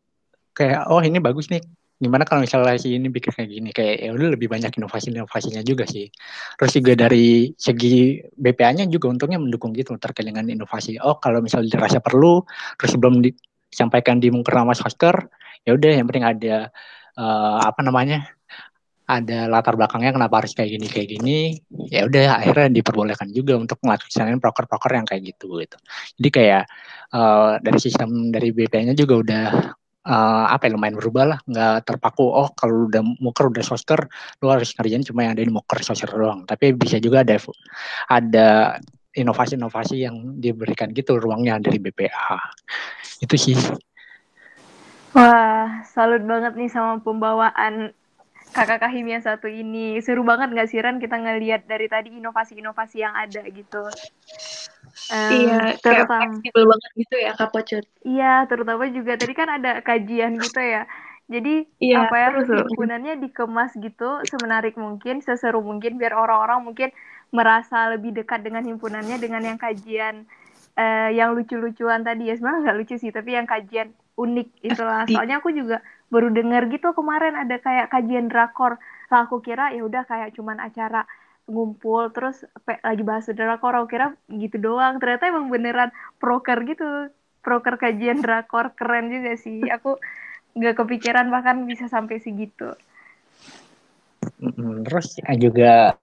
[0.56, 1.62] kayak oh ini bagus nih.
[2.00, 5.84] Gimana kalau misalnya si ini bikin kayak gini kayak ya udah lebih banyak inovasi-inovasinya juga
[5.84, 6.08] sih.
[6.56, 10.96] Terus juga dari segi BPA-nya juga untungnya mendukung gitu terkait dengan inovasi.
[11.04, 12.40] Oh kalau misalnya dirasa perlu
[12.80, 13.36] terus belum di,
[13.68, 15.16] disampaikan di nama Sosker
[15.64, 16.72] ya udah yang penting ada
[17.20, 18.24] uh, apa namanya
[19.10, 21.38] ada latar belakangnya kenapa harus kayak gini kayak gini
[21.90, 25.76] ya udah akhirnya diperbolehkan juga untuk melaksanakan proker-proker yang kayak gitu gitu
[26.22, 26.64] jadi kayak
[27.10, 29.46] uh, dari sistem dari BP-nya juga udah
[30.06, 31.38] uh, apa ya lumayan berubah lah.
[31.44, 34.00] Nggak terpaku oh kalau udah muker udah sosker
[34.40, 36.46] lu harus ngerjain cuma yang ada di muker sosker doang.
[36.48, 37.36] Tapi bisa juga ada
[38.08, 38.48] ada
[39.10, 42.38] inovasi-inovasi yang diberikan gitu ruangnya dari BPA
[43.20, 43.56] itu sih.
[45.10, 47.90] Wah salut banget nih sama pembawaan
[48.54, 49.98] kakak Kahimia satu ini.
[49.98, 51.02] Seru banget nggak sih Ran?
[51.02, 53.90] Kita ngelihat dari tadi inovasi-inovasi yang ada gitu
[55.10, 59.82] um, iya terutama fleksibel banget gitu ya kak Pocut iya terutama juga tadi kan ada
[59.82, 60.86] kajian gitu ya.
[61.30, 66.90] Jadi iya, apa ya himpunannya dikemas gitu semenarik mungkin, seseru mungkin biar orang-orang mungkin
[67.30, 70.26] merasa lebih dekat dengan himpunannya dengan yang kajian
[70.74, 72.34] uh, yang lucu-lucuan tadi ya.
[72.34, 75.78] Sebenarnya nggak lucu sih tapi yang kajian unik itulah soalnya aku juga
[76.10, 78.82] baru dengar gitu kemarin ada kayak kajian drakor.
[79.14, 81.06] Lah aku kira ya udah kayak cuman acara
[81.50, 85.02] ngumpul terus lagi bahas drakor aku kira gitu doang.
[85.02, 85.90] Ternyata emang beneran
[86.22, 87.10] proker gitu.
[87.42, 89.66] Proker kajian drakor keren juga sih.
[89.66, 89.98] Aku
[90.54, 92.74] nggak kepikiran bahkan bisa sampai segitu.
[94.86, 95.98] Terus juga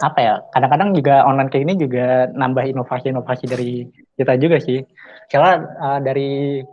[0.00, 3.84] apa ya kadang-kadang juga online kayak ini juga nambah inovasi-inovasi dari
[4.16, 4.80] kita juga sih.
[5.28, 6.64] Karena uh, dari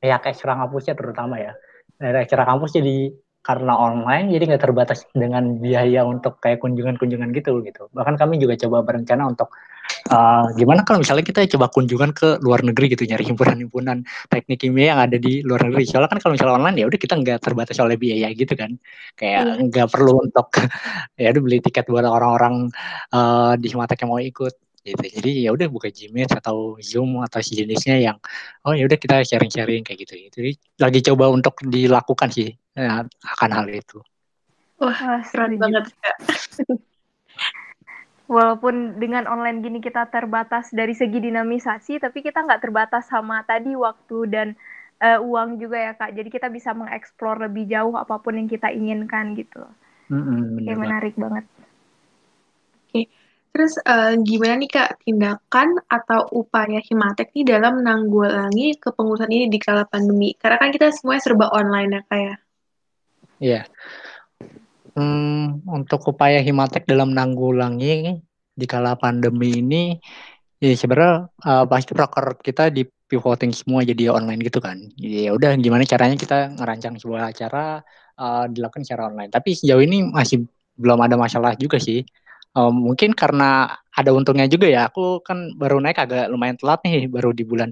[0.00, 1.52] pihak ekstra kampusnya terutama ya.
[1.94, 3.12] Dari ekstra kampus jadi
[3.44, 7.92] karena online jadi nggak terbatas dengan biaya untuk kayak kunjungan-kunjungan gitu gitu.
[7.92, 9.52] Bahkan kami juga coba berencana untuk
[10.08, 14.00] uh, gimana kalau misalnya kita coba kunjungan ke luar negeri gitu nyari himpunan-himpunan
[14.32, 15.84] teknik kimia yang ada di luar negeri.
[15.84, 18.80] Soalnya kan kalau misalnya online ya udah kita nggak terbatas oleh biaya gitu kan.
[19.12, 19.62] Kayak iya.
[19.68, 20.48] nggak perlu untuk
[21.20, 22.72] ya udah beli tiket buat orang-orang
[23.12, 27.40] uh, di Himatek yang mau ikut gitu jadi ya udah buka Gmail atau Zoom atau
[27.40, 28.16] sejenisnya yang
[28.68, 33.50] oh ya udah kita sharing-sharing kayak gitu jadi lagi coba untuk dilakukan sih ya, akan
[33.50, 33.98] hal itu
[34.76, 36.16] wah keren banget kak
[38.26, 43.76] walaupun dengan online gini kita terbatas dari segi dinamisasi, tapi kita nggak terbatas sama tadi
[43.76, 44.48] waktu dan
[45.00, 46.16] uh, uang juga ya kak.
[46.16, 49.64] Jadi kita bisa mengeksplor lebih jauh apa pun yang kita inginkan gitu.
[50.12, 51.44] Mm-hmm, Oke, menarik banget.
[53.54, 59.62] Terus uh, gimana nih kak tindakan atau upaya Himatek nih dalam menanggulangi kepengurusan ini di
[59.62, 60.34] kala pandemi?
[60.34, 62.34] Karena kan kita semuanya serba online ya kak ya.
[63.38, 63.60] Iya.
[64.98, 68.18] Hmm, untuk upaya Himatek dalam menanggulangi
[68.58, 70.02] di kala pandemi ini,
[70.58, 74.82] ya sebenarnya uh, pasti proker kita di pivoting semua jadi online gitu kan.
[74.98, 77.78] Jadi ya udah gimana caranya kita ngerancang sebuah acara
[78.18, 79.30] uh, dilakukan secara online.
[79.30, 80.42] Tapi sejauh ini masih
[80.74, 82.02] belum ada masalah juga sih.
[82.54, 84.86] Uh, mungkin karena ada untungnya juga ya.
[84.90, 87.70] Aku kan baru naik agak lumayan telat nih, baru di bulan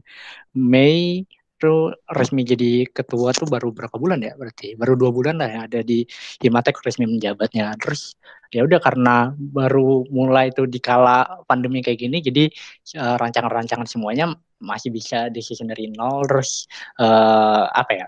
[0.54, 1.26] Mei
[1.62, 5.60] itu resmi jadi ketua tuh baru berapa bulan ya berarti baru dua bulan lah ya
[5.70, 6.02] ada di
[6.42, 8.18] Himatek resmi menjabatnya terus
[8.50, 12.50] ya udah karena baru mulai itu di kala pandemi kayak gini jadi
[12.98, 16.66] uh, rancangan-rancangan semuanya masih bisa decision dari nol terus
[16.98, 18.06] uh, apa ya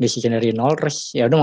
[0.00, 1.38] decision dari nol terus ya udah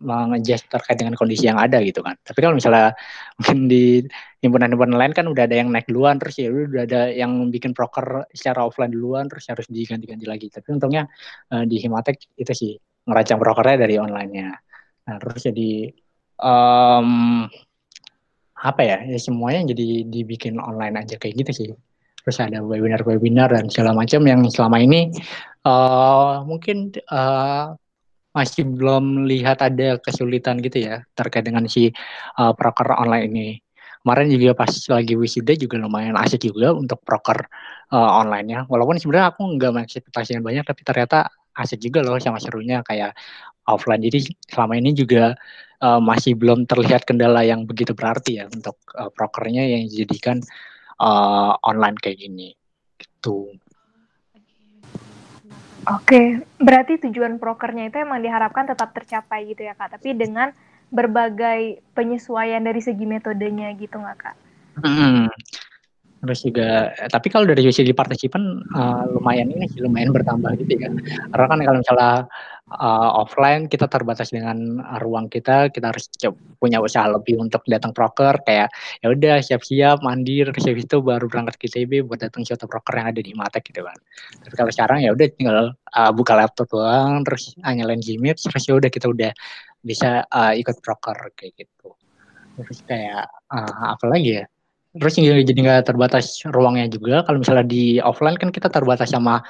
[0.00, 2.16] mengejas terkait dengan kondisi yang ada gitu kan.
[2.20, 2.92] Tapi kalau misalnya
[3.40, 4.04] mungkin di
[4.44, 8.28] himpunan-himpunan lain kan udah ada yang naik duluan terus ya udah ada yang bikin proker
[8.32, 10.46] secara offline duluan terus harus diganti-ganti lagi.
[10.52, 11.08] Tapi untungnya
[11.52, 12.72] uh, di Himatek itu sih
[13.06, 14.50] ngerancang prokernya dari onlinenya.
[15.06, 15.90] Nah terus jadi
[16.40, 17.46] um,
[18.56, 21.70] apa ya ya semuanya jadi dibikin online aja kayak gitu sih
[22.26, 25.14] terus ada webinar-webinar dan segala macam yang selama ini
[25.62, 27.78] uh, mungkin uh,
[28.36, 31.88] masih belum lihat ada kesulitan gitu ya terkait dengan si
[32.36, 33.48] uh, proker online ini.
[34.04, 37.42] Kemarin juga pas lagi wisuda juga lumayan asik juga untuk proker
[37.90, 38.70] uh, online-nya.
[38.70, 41.26] Walaupun sebenarnya aku nggak mengekspektasikan banyak, tapi ternyata
[41.58, 43.18] asik juga loh sama serunya kayak
[43.66, 44.04] offline.
[44.06, 45.34] Jadi selama ini juga
[45.82, 50.38] uh, masih belum terlihat kendala yang begitu berarti ya untuk uh, prokernya yang dijadikan
[51.02, 52.54] uh, online kayak gini
[53.00, 53.58] gitu.
[55.86, 60.50] Oke, berarti tujuan prokernya itu emang diharapkan tetap tercapai gitu ya kak, tapi dengan
[60.90, 64.36] berbagai penyesuaian dari segi metodenya gitu nggak kak?
[64.82, 65.30] Hmm.
[66.26, 68.42] Terus juga, tapi kalau dari segi partisipan
[68.74, 70.90] uh, lumayan ini sih lumayan bertambah gitu ya.
[71.30, 72.12] Karena kan kalau misalnya
[72.72, 76.10] uh, offline kita terbatas dengan ruang kita, kita harus
[76.58, 78.68] punya usaha lebih untuk datang proker kayak
[79.02, 83.08] ya udah siap-siap mandi habis itu baru berangkat ke ITB buat datang suatu proker yang
[83.14, 83.98] ada di Matek gitu kan.
[84.42, 88.74] Tapi kalau sekarang ya udah tinggal uh, buka laptop doang terus nyalain Gmeet terus ya
[88.74, 89.30] udah kita udah
[89.86, 91.94] bisa uh, ikut proker kayak gitu.
[92.58, 94.44] Terus kayak uh, apa lagi ya?
[94.96, 97.20] Terus jadi nggak terbatas ruangnya juga.
[97.28, 99.44] Kalau misalnya di offline kan kita terbatas sama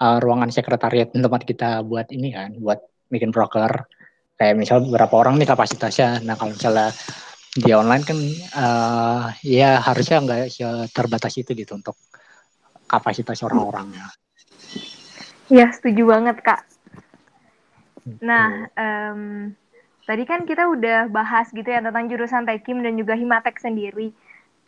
[0.00, 2.80] uh, ruangan sekretariat tempat kita buat ini kan, buat
[3.12, 3.84] bikin broker.
[4.40, 6.24] Kayak misal beberapa orang nih kapasitasnya.
[6.24, 6.96] Nah kalau misalnya
[7.52, 8.18] di online kan
[8.56, 10.56] uh, ya harusnya nggak
[10.96, 11.92] terbatas itu gitu untuk
[12.88, 14.08] kapasitas orang-orangnya.
[15.52, 16.64] Ya setuju banget kak.
[18.00, 18.22] Gitu.
[18.24, 19.52] Nah um,
[20.08, 24.16] tadi kan kita udah bahas gitu ya tentang jurusan Tekim dan juga Himatek sendiri.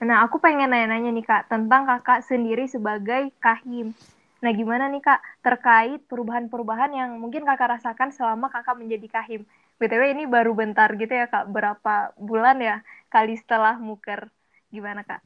[0.04, 3.96] Nah aku pengen nanya-nanya nih kak tentang kakak sendiri sebagai kahim.
[4.42, 9.46] Nah, gimana nih Kak terkait perubahan-perubahan yang mungkin Kakak rasakan selama Kakak menjadi kahim?
[9.78, 14.26] BTW ini baru bentar gitu ya Kak, berapa bulan ya kali setelah muker.
[14.74, 15.22] Gimana Kak?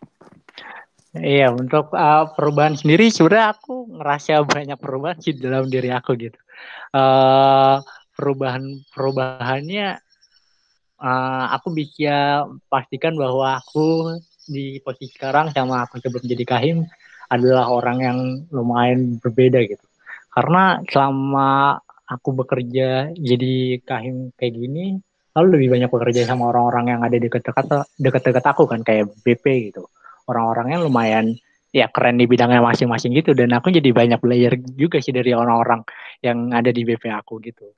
[1.17, 6.37] Iya, untuk uh, perubahan sendiri sebenarnya aku ngerasa banyak perubahan sih dalam diri aku gitu.
[6.93, 7.81] Uh,
[8.13, 9.97] perubahan perubahannya
[11.01, 16.85] uh, aku bisa pastikan bahwa aku di posisi sekarang sama aku sebelum jadi kahim
[17.31, 18.19] adalah orang yang
[18.55, 19.83] lumayan berbeda gitu.
[20.31, 25.01] Karena selama aku bekerja jadi kahim kayak gini,
[25.35, 27.67] lalu lebih banyak bekerja sama orang-orang yang ada dekat-dekat
[27.99, 29.89] dekat-dekat aku kan kayak BP gitu.
[30.27, 31.37] Orang-orangnya lumayan
[31.75, 35.85] ya keren di bidangnya masing-masing gitu dan aku jadi banyak belajar juga sih dari orang-orang
[36.25, 37.69] yang ada di BP aku gitu.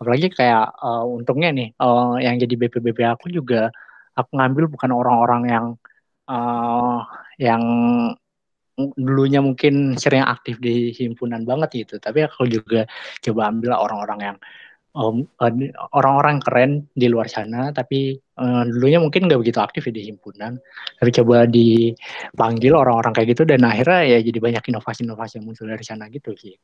[0.00, 3.70] Apalagi kayak uh, untungnya nih uh, yang jadi BP BP aku juga
[4.18, 5.66] aku ngambil bukan orang-orang yang
[6.26, 6.98] uh,
[7.38, 7.62] yang
[8.76, 12.02] dulunya mungkin sering aktif di himpunan banget gitu.
[12.02, 12.86] Tapi aku juga
[13.22, 14.36] coba ambil orang-orang yang
[14.94, 15.26] um,
[15.94, 17.70] orang-orang keren di luar sana.
[17.74, 20.58] Tapi uh, dulunya mungkin nggak begitu aktif ya di himpunan.
[20.98, 25.84] Tapi coba dipanggil orang-orang kayak gitu dan akhirnya ya jadi banyak inovasi-inovasi yang muncul dari
[25.84, 26.54] sana gitu sih.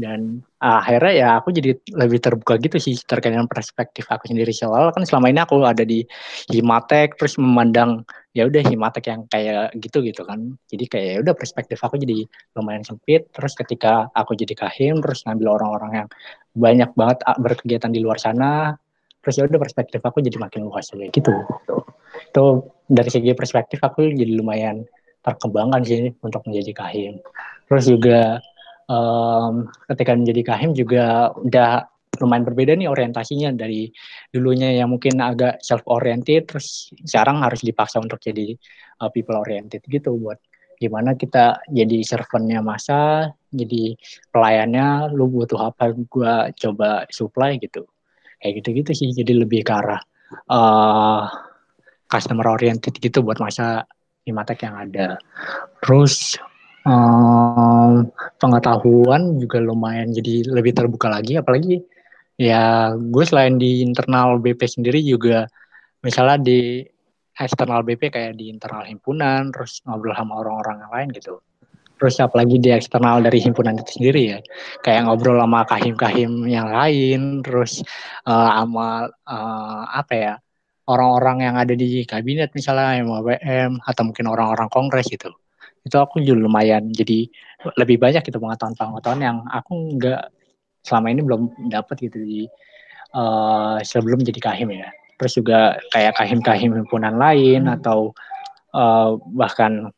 [0.00, 4.52] Dan uh, akhirnya ya aku jadi lebih terbuka gitu sih terkait dengan perspektif aku sendiri.
[4.54, 6.04] Soal kan selama ini aku ada di
[6.48, 10.54] Himatek terus memandang ya udah Himatek yang kayak gitu gitu kan.
[10.70, 13.30] Jadi kayak ya udah perspektif aku jadi lumayan sempit.
[13.34, 16.08] Terus ketika aku jadi kahim terus ngambil orang-orang yang
[16.54, 18.74] banyak banget ah, berkegiatan di luar sana
[19.20, 21.34] terus ya udah perspektif aku jadi makin luas kayak gitu.
[22.32, 22.44] Itu
[22.88, 24.88] dari segi perspektif aku jadi lumayan
[25.20, 27.20] terkembangkan sih untuk menjadi kahim
[27.70, 28.42] terus juga
[28.90, 31.86] um, ketika menjadi kahim juga udah
[32.20, 33.88] lumayan berbeda nih orientasinya dari
[34.30, 38.54] dulunya yang mungkin agak self oriented terus sekarang harus dipaksa untuk jadi
[39.00, 40.36] uh, people oriented gitu buat
[40.80, 43.98] gimana kita jadi servantnya masa jadi
[44.32, 47.84] pelayannya lu butuh apa gua coba supply gitu.
[48.40, 50.00] Kayak gitu gitu sih jadi lebih ke arah
[50.48, 51.28] uh,
[52.08, 53.84] customer oriented gitu buat masa
[54.24, 55.16] Imatek yang ada.
[55.80, 56.36] Terus
[56.84, 58.08] um,
[58.40, 61.82] pengetahuan juga lumayan jadi lebih terbuka lagi apalagi
[62.40, 65.44] Ya, gue selain di internal BP sendiri juga
[66.00, 66.80] misalnya di
[67.36, 71.44] eksternal BP kayak di internal himpunan, terus ngobrol sama orang-orang yang lain gitu.
[72.00, 74.38] Terus apalagi di eksternal dari himpunan itu sendiri ya,
[74.80, 77.84] kayak ngobrol sama kahim-kahim yang lain, terus
[78.24, 80.34] uh, sama uh, apa ya,
[80.88, 85.28] orang-orang yang ada di kabinet misalnya MWM atau mungkin orang-orang kongres gitu.
[85.84, 87.28] Itu aku juga lumayan jadi
[87.76, 90.39] lebih banyak gitu pengetahuan-pengetahuan yang aku nggak
[90.84, 92.40] selama ini belum dapat gitu di
[93.14, 94.88] uh, sebelum jadi kahim ya.
[95.20, 97.76] Terus juga kayak kahim-kahim himpunan lain hmm.
[97.80, 98.16] atau
[98.72, 99.92] uh, bahkan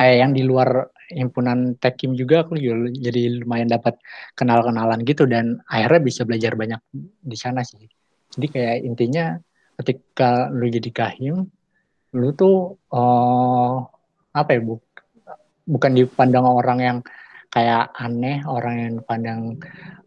[0.00, 3.96] kayak yang di luar himpunan tekim juga aku juga jadi lumayan dapat
[4.36, 6.80] kenal-kenalan gitu dan akhirnya bisa belajar banyak
[7.24, 7.88] di sana sih.
[8.28, 9.36] Jadi kayak intinya
[9.80, 11.48] ketika lu jadi kahim
[12.16, 13.84] lu tuh uh,
[14.32, 14.80] apa ya bu
[15.68, 16.98] bukan dipandang orang yang
[17.48, 19.56] kayak aneh orang yang pandang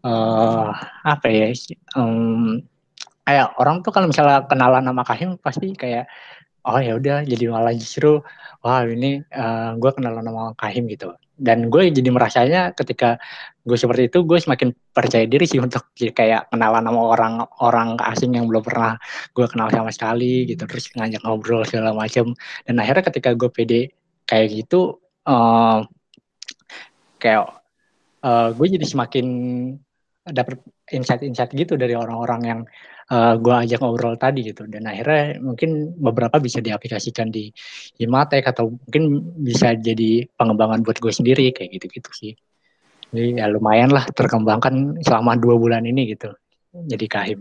[0.06, 0.70] uh,
[1.02, 1.50] apa ya
[1.98, 2.62] um,
[3.26, 6.06] kayak orang tuh kalau misalnya kenalan nama Kahim pasti kayak
[6.66, 8.22] oh ya udah jadi malah justru
[8.62, 11.14] wah ini uh, gue kenal nama Kahim gitu.
[11.42, 13.18] Dan gue jadi merasanya ketika
[13.66, 18.38] gue seperti itu gue semakin percaya diri sih untuk kayak kenalan sama orang orang asing
[18.38, 18.94] yang belum pernah
[19.34, 20.62] gue kenal sama sekali gitu.
[20.70, 22.30] Terus ngajak ngobrol segala macam
[22.62, 23.80] dan akhirnya ketika gue pede
[24.30, 25.82] kayak gitu uh,
[27.22, 27.46] kayak
[28.26, 29.26] uh, gue jadi semakin
[30.22, 30.58] dapat
[30.90, 32.60] insight-insight gitu dari orang-orang yang
[33.14, 34.66] uh, gue ajak ngobrol tadi gitu.
[34.66, 37.54] Dan akhirnya mungkin beberapa bisa diaplikasikan di
[38.02, 42.32] Himatek atau mungkin bisa jadi pengembangan buat gue sendiri kayak gitu-gitu sih.
[43.14, 46.32] Jadi ya lumayan lah terkembangkan selama dua bulan ini gitu
[46.72, 47.40] jadi kahim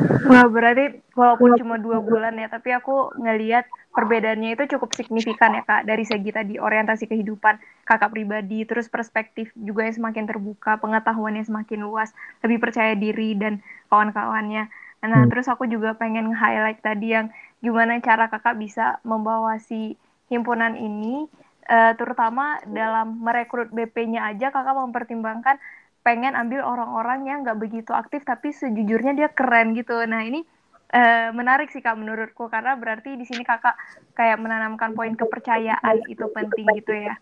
[0.00, 5.62] Wah berarti walaupun cuma dua bulan ya, tapi aku ngeliat perbedaannya itu cukup signifikan ya
[5.68, 11.44] kak dari segi tadi orientasi kehidupan kakak pribadi, terus perspektif juga yang semakin terbuka, pengetahuannya
[11.44, 13.60] semakin luas, lebih percaya diri dan
[13.92, 14.72] kawan-kawannya.
[15.04, 15.30] Nah hmm.
[15.34, 17.28] terus aku juga pengen highlight tadi yang
[17.60, 20.00] gimana cara kakak bisa membawa si
[20.32, 21.28] himpunan ini,
[21.68, 25.60] uh, terutama dalam merekrut BP-nya aja kakak mempertimbangkan
[26.02, 29.94] pengen ambil orang-orang yang nggak begitu aktif tapi sejujurnya dia keren gitu.
[30.02, 30.42] Nah ini
[30.90, 33.78] uh, menarik sih kak menurutku karena berarti di sini kakak
[34.18, 37.14] kayak menanamkan poin kepercayaan itu penting gitu ya.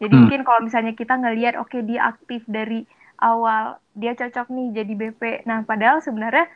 [0.00, 0.20] Jadi hmm.
[0.26, 2.82] mungkin kalau misalnya kita ngelihat oke okay, dia aktif dari
[3.20, 5.22] awal dia cocok nih jadi BP.
[5.46, 6.48] Nah padahal sebenarnya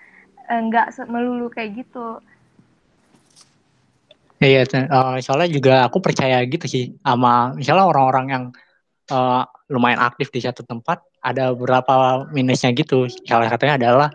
[0.49, 2.19] uh, nggak melulu kayak gitu.
[4.39, 8.45] Iya, uh, soalnya juga aku percaya gitu sih sama misalnya orang-orang yang
[9.13, 13.09] uh, lumayan aktif di satu tempat ada beberapa minusnya gitu.
[13.27, 14.09] Salah satunya adalah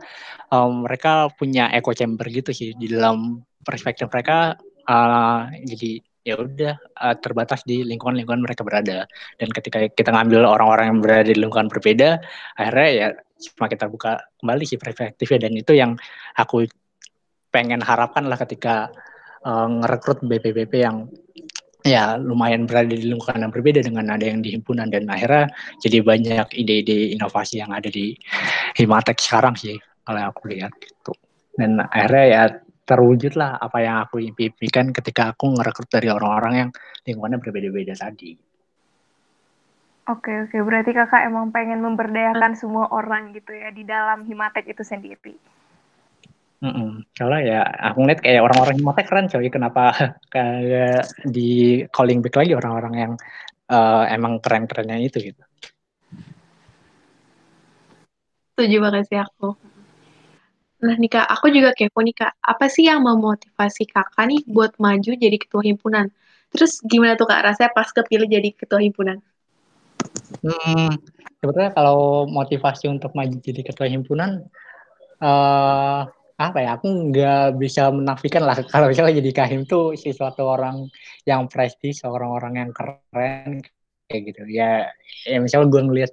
[0.49, 4.57] um, mereka punya echo chamber gitu sih di dalam perspektif mereka.
[4.83, 6.73] Uh, jadi ya udah
[7.03, 9.05] uh, terbatas di lingkungan-lingkungan mereka berada.
[9.35, 12.23] Dan ketika kita ngambil orang-orang yang berada di lingkungan berbeda,
[12.55, 15.49] akhirnya ya semakin terbuka kembali sih perspektifnya.
[15.49, 15.99] Dan itu yang
[16.39, 16.65] aku
[17.53, 18.89] pengen harapkan lah ketika
[19.45, 21.11] uh, ngerekrut BP-BP yang
[21.83, 25.51] ya lumayan berada di lingkungan yang berbeda dengan ada yang di himpunan dan akhirnya
[25.83, 28.15] jadi banyak ide-ide inovasi yang ada di
[28.79, 29.75] Himatek sekarang sih
[30.07, 31.11] kalau aku lihat gitu
[31.59, 32.43] dan akhirnya ya
[32.83, 36.69] terwujud lah apa yang aku impikan ketika aku ngerekrut dari orang-orang yang
[37.07, 38.35] lingkungannya berbeda-beda tadi.
[40.03, 44.83] Oke oke berarti kakak emang pengen memberdayakan semua orang gitu ya di dalam Himatek itu
[44.83, 45.39] sendiri.
[46.63, 47.61] Mm Soalnya ya
[47.91, 49.91] aku ngeliat kayak orang-orang yang mata keren coy, kenapa
[50.33, 53.13] kayak di calling back lagi orang-orang yang
[53.67, 55.43] uh, emang keren-kerennya itu gitu.
[58.55, 59.59] Setuju banget sih aku.
[60.83, 64.75] Nah nih kak, aku juga kepo nih kak, apa sih yang memotivasi kakak nih buat
[64.79, 66.11] maju jadi ketua himpunan?
[66.51, 69.19] Terus gimana tuh kak rasanya pas kepilih jadi ketua himpunan?
[70.43, 70.95] Hmm,
[71.39, 74.43] sebetulnya kalau motivasi untuk maju jadi ketua himpunan,
[75.23, 76.03] uh,
[76.51, 80.89] apa ya aku nggak bisa menafikan lah kalau misalnya jadi kahim tuh sesuatu orang
[81.29, 83.63] yang prestis orang-orang yang keren
[84.11, 84.41] kayak gitu.
[84.51, 84.91] Ya
[85.23, 86.11] ya misalnya gue ngeliat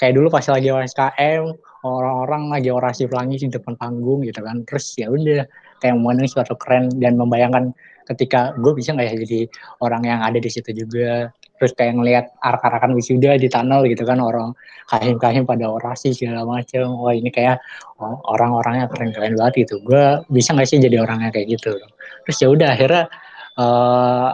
[0.00, 1.44] kayak dulu pas lagi OSKM
[1.84, 4.64] orang-orang lagi orasi pelangi di depan panggung gitu kan.
[4.68, 5.44] Terus ya udah
[5.80, 7.72] kayak memandang suatu keren dan membayangkan
[8.10, 9.40] ketika gue bisa nggak ya jadi
[9.80, 14.16] orang yang ada di situ juga terus kayak ngelihat arak-arakan wisuda di tunnel gitu kan
[14.16, 14.56] orang
[14.88, 17.60] kahim-kahim pada orasi segala macam wah ini kayak
[18.00, 19.76] orang-orangnya keren-keren banget gitu.
[19.84, 21.76] Gue bisa nggak sih jadi orangnya kayak gitu?
[22.24, 23.04] Terus ya udah akhirnya
[23.60, 24.32] uh,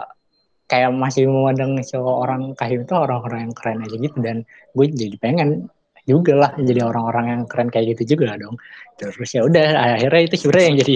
[0.71, 4.17] kayak masih memandang seorang kahim itu orang-orang yang keren aja gitu.
[4.23, 5.67] Dan gue jadi pengen
[6.07, 8.55] juga lah jadi orang-orang yang keren kayak gitu juga dong.
[8.95, 10.95] Terus ya udah akhirnya itu sebenarnya yang jadi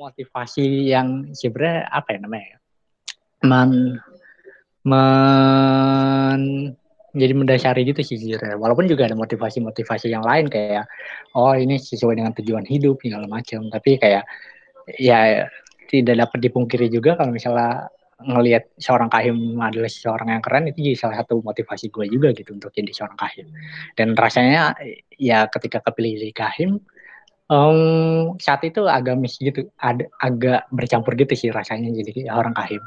[0.00, 2.56] motivasi yang sebenarnya apa ya namanya
[3.44, 4.00] man
[4.84, 6.40] men
[7.10, 8.54] jadi mendasari gitu sih sebenarnya.
[8.54, 10.86] Walaupun juga ada motivasi-motivasi yang lain kayak
[11.34, 13.66] oh ini sesuai dengan tujuan hidup segala macam.
[13.66, 14.24] Tapi kayak
[14.98, 15.50] ya
[15.90, 20.96] tidak dapat dipungkiri juga kalau misalnya ngelihat seorang kahim adalah seorang yang keren itu jadi
[21.08, 23.48] salah satu motivasi gue juga gitu untuk jadi seorang kahim.
[23.96, 24.76] Dan rasanya
[25.16, 26.70] ya ketika kepilih jadi kahim
[27.50, 32.82] um, saat itu agak mis gitu, ada agak bercampur gitu sih rasanya jadi orang kahim.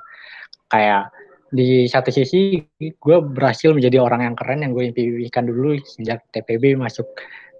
[0.69, 1.11] Kayak
[1.53, 6.73] di satu sisi gue berhasil menjadi orang yang keren yang gue impikan dulu sejak TPB
[6.73, 7.05] masuk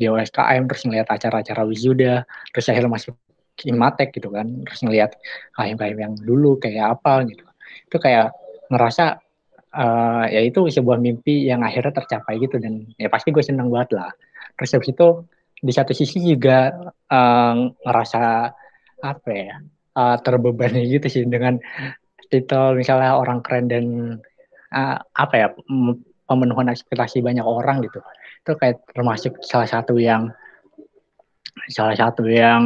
[0.02, 3.14] di OSKM terus ngeliat acara-acara wisuda terus akhirnya masuk
[3.62, 5.14] Imatek gitu kan terus ngeliat
[5.54, 7.46] kahim-kahim yang dulu kayak apa gitu.
[7.86, 8.34] Itu kayak
[8.74, 9.22] ngerasa
[9.78, 14.02] uh, ya itu sebuah mimpi yang akhirnya tercapai gitu dan ya pasti gue seneng banget
[14.02, 14.10] lah.
[14.58, 15.08] Terus habis itu
[15.62, 16.74] di satu sisi juga
[17.14, 18.24] uh, ngerasa
[19.06, 19.62] apa ya
[20.02, 21.62] uh, terbebani gitu sih dengan
[22.34, 23.86] titel misalnya orang keren dan
[24.74, 25.48] uh, apa ya
[26.26, 28.02] pemenuhan ekspektasi banyak orang gitu
[28.44, 30.34] itu kayak termasuk salah satu yang
[31.70, 32.64] salah satu yang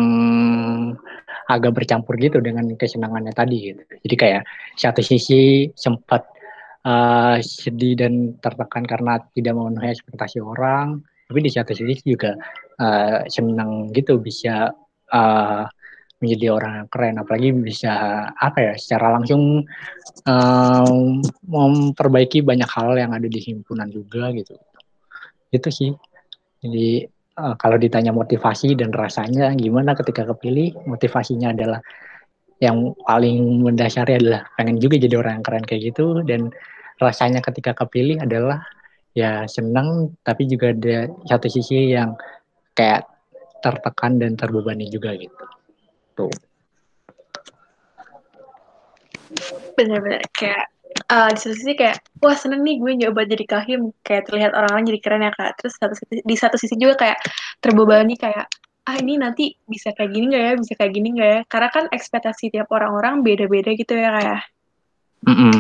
[1.48, 3.82] agak bercampur gitu dengan kesenangannya tadi gitu.
[4.04, 4.42] Jadi kayak
[4.76, 6.28] satu sisi sempat
[6.84, 12.36] uh, sedih dan tertekan karena tidak memenuhi ekspektasi orang, tapi di satu sisi juga
[12.84, 14.76] uh, senang gitu bisa
[15.16, 15.64] uh,
[16.18, 17.16] menjadi orang yang keren.
[17.22, 17.94] Apalagi bisa
[18.34, 19.66] apa ya secara langsung
[20.26, 24.58] um, memperbaiki banyak hal yang ada di himpunan juga gitu.
[25.54, 25.92] Itu sih.
[26.62, 27.06] Jadi
[27.38, 31.80] uh, kalau ditanya motivasi dan rasanya gimana ketika kepilih motivasinya adalah
[32.58, 36.26] yang paling mendasari adalah pengen juga jadi orang yang keren kayak gitu.
[36.26, 36.50] Dan
[36.98, 38.66] rasanya ketika kepilih adalah
[39.14, 42.18] ya senang tapi juga ada satu sisi yang
[42.78, 43.06] kayak
[43.66, 45.57] tertekan dan terbebani juga gitu
[46.18, 46.34] tuh.
[49.78, 50.74] Bener-bener kayak
[51.14, 53.94] uh, di satu sisi kayak wah seneng nih gue nyoba jadi kahim.
[54.02, 55.62] Kayak terlihat orang-orang jadi keren ya kak.
[55.62, 57.20] Terus satu, di satu sisi juga kayak
[57.62, 58.50] terbebani kayak
[58.88, 60.54] ah ini nanti bisa kayak gini gak ya?
[60.58, 61.40] Bisa kayak gini gak ya?
[61.46, 64.42] Karena kan ekspektasi tiap orang-orang beda-beda gitu ya kayak
[65.26, 65.58] mm -mm.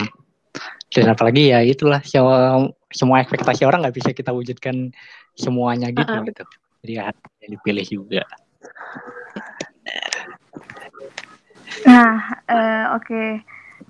[0.93, 4.93] dan apalagi ya itulah semua semua ekspektasi orang nggak bisa kita wujudkan
[5.36, 6.28] semuanya gitu uh -uh.
[6.30, 6.43] gitu.
[6.86, 7.12] Jadi ya
[7.47, 8.24] dipilih juga
[11.86, 13.05] Nah, uh, oke.
[13.05, 13.30] Okay.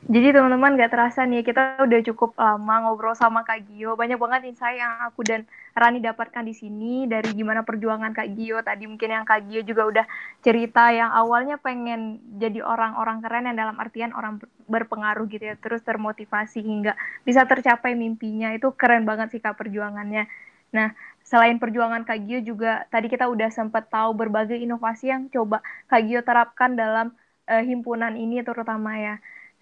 [0.07, 3.99] Jadi teman-teman gak terasa nih kita udah cukup lama ngobrol sama Kak Gio.
[3.99, 5.43] Banyak banget insight yang aku dan
[5.75, 8.63] Rani dapatkan di sini dari gimana perjuangan Kak Gio.
[8.63, 10.05] Tadi mungkin yang Kak Gio juga udah
[10.39, 14.39] cerita yang awalnya pengen jadi orang-orang keren yang dalam artian orang
[14.71, 15.59] berpengaruh gitu ya.
[15.59, 16.95] Terus termotivasi hingga
[17.27, 18.55] bisa tercapai mimpinya.
[18.55, 20.23] Itu keren banget sih Kak perjuangannya.
[20.71, 20.95] Nah,
[21.27, 25.59] selain perjuangan Kak Gio juga tadi kita udah sempat tahu berbagai inovasi yang coba
[25.91, 27.11] Kak Gio terapkan dalam
[27.47, 29.15] uh, himpunan ini terutama ya.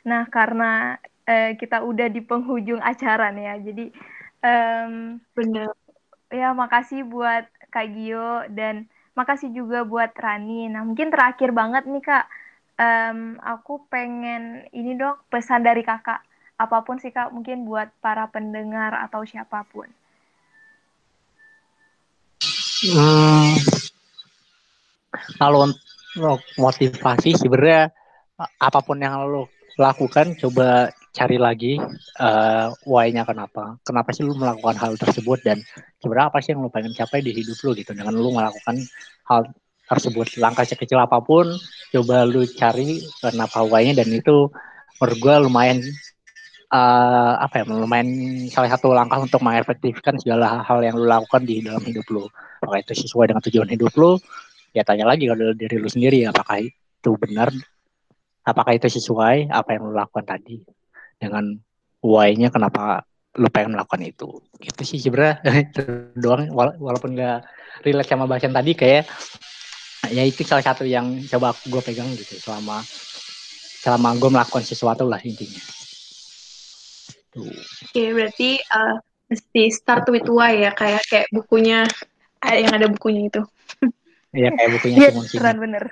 [0.05, 3.85] Nah, karena uh, kita udah di penghujung acara nih ya, jadi
[4.41, 4.93] um,
[5.33, 5.73] benar.
[6.33, 10.67] Ya, makasih buat Kak Gio dan makasih juga buat Rani.
[10.73, 12.25] Nah, mungkin terakhir banget nih Kak,
[12.75, 16.21] um, aku pengen ini dong pesan dari Kakak,
[16.59, 19.87] apa pun sih Kak, mungkin buat para pendengar atau siapa pun.
[22.85, 23.55] Hmm,
[25.39, 25.71] kalau
[26.59, 27.91] motivasi sebenarnya
[28.59, 31.79] apa pun yang lo lakukan coba cari lagi
[32.19, 33.79] uh, why-nya kenapa.
[33.83, 35.63] Kenapa sih lu melakukan hal tersebut dan
[35.99, 37.91] sebenarnya apa sih yang lu pengen capai di hidup lu gitu.
[37.95, 38.79] Dengan lu melakukan
[39.31, 39.51] hal
[39.85, 41.45] tersebut langkah sekecil apa pun
[41.93, 44.49] coba lu cari kenapa why-nya dan itu
[44.97, 45.77] menurut gue lumayan
[46.73, 48.09] uh, apa ya lumayan
[48.49, 52.25] salah satu langkah untuk mengefektifkan segala hal yang lu lakukan di dalam hidup lu
[52.65, 54.17] apakah itu sesuai dengan tujuan hidup lu
[54.75, 57.47] ya tanya lagi kalau dari lu sendiri apakah itu benar?
[58.43, 60.59] Apakah itu sesuai apa yang lu lakukan tadi?
[61.15, 61.55] Dengan
[62.03, 63.07] why-nya kenapa
[63.39, 64.43] lu pengen melakukan itu?
[64.59, 65.39] Gitu sih sebenarnya.
[66.21, 67.47] Doang wala walaupun gak
[67.87, 69.07] relate sama bahasan tadi kayak
[70.11, 72.85] ya itu salah satu yang coba gue pegang gitu selama
[73.81, 75.63] selama gue melakukan sesuatu lah intinya.
[77.35, 77.51] Oke
[77.91, 78.95] okay, berarti uh,
[79.31, 81.83] mesti start with why ya kayak kayak bukunya
[82.45, 83.41] yang ada bukunya itu
[84.35, 85.83] Iya kayak bukunya yes, Simon Keren bener.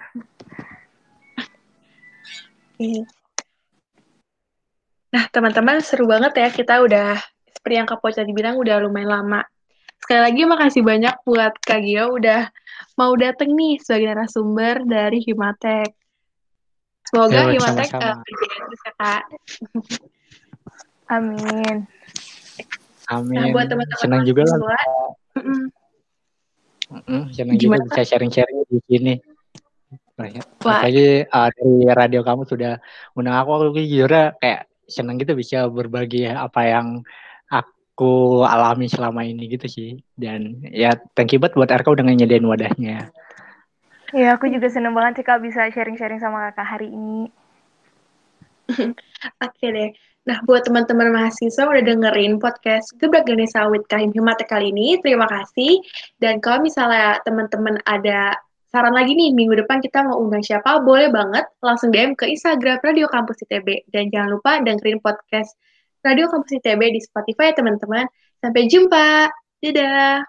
[5.15, 7.15] Nah teman-teman seru banget ya kita udah
[7.47, 9.41] seperti yang Kak Poca dibilang udah lumayan lama.
[10.03, 12.51] Sekali lagi makasih banyak buat Kak Gio udah
[12.99, 15.95] mau dateng nih sebagai narasumber dari Himatek.
[17.07, 19.23] Semoga Yo, Himatek terus ya Kak.
[21.07, 21.87] Amin.
[23.07, 23.37] Amin.
[23.39, 24.59] Nah, buat teman-teman senang juga lah.
[26.93, 29.13] Mm, senang juga bisa sharing-sharing di sini.
[30.61, 32.77] Apalagi uh, dari radio kamu sudah
[33.17, 36.87] undang aku, aku juga kayak senang gitu bisa berbagi apa yang
[37.49, 39.89] aku alami selama ini gitu sih.
[40.13, 43.09] Dan ya thank you banget buat RK udah nyediain wadahnya.
[44.13, 47.33] Ya, aku juga senang banget sih Kak bisa sharing-sharing sama Kakak hari ini.
[48.69, 48.93] Oke
[49.41, 49.89] okay deh.
[50.24, 55.28] Nah, buat teman-teman mahasiswa udah dengerin podcast Gebrak Ganesha with Kahim Himate kali ini, terima
[55.28, 55.84] kasih.
[56.15, 58.39] Dan kalau misalnya teman-teman ada
[58.71, 62.80] saran lagi nih, minggu depan kita mau undang siapa, boleh banget langsung DM ke Instagram
[62.80, 63.91] Radio Kampus ITB.
[63.91, 65.59] Dan jangan lupa dengerin podcast
[66.07, 68.07] Radio Kampus ITB di Spotify ya teman-teman.
[68.39, 69.28] Sampai jumpa.
[69.59, 70.24] Dadah.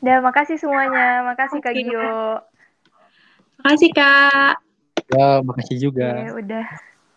[0.00, 1.20] Dan makasih semuanya.
[1.28, 2.40] Makasih Kak Gio.
[3.60, 4.54] Makasih Kak.
[5.12, 6.08] Ya, makasih juga.
[6.16, 6.66] Ya, udah.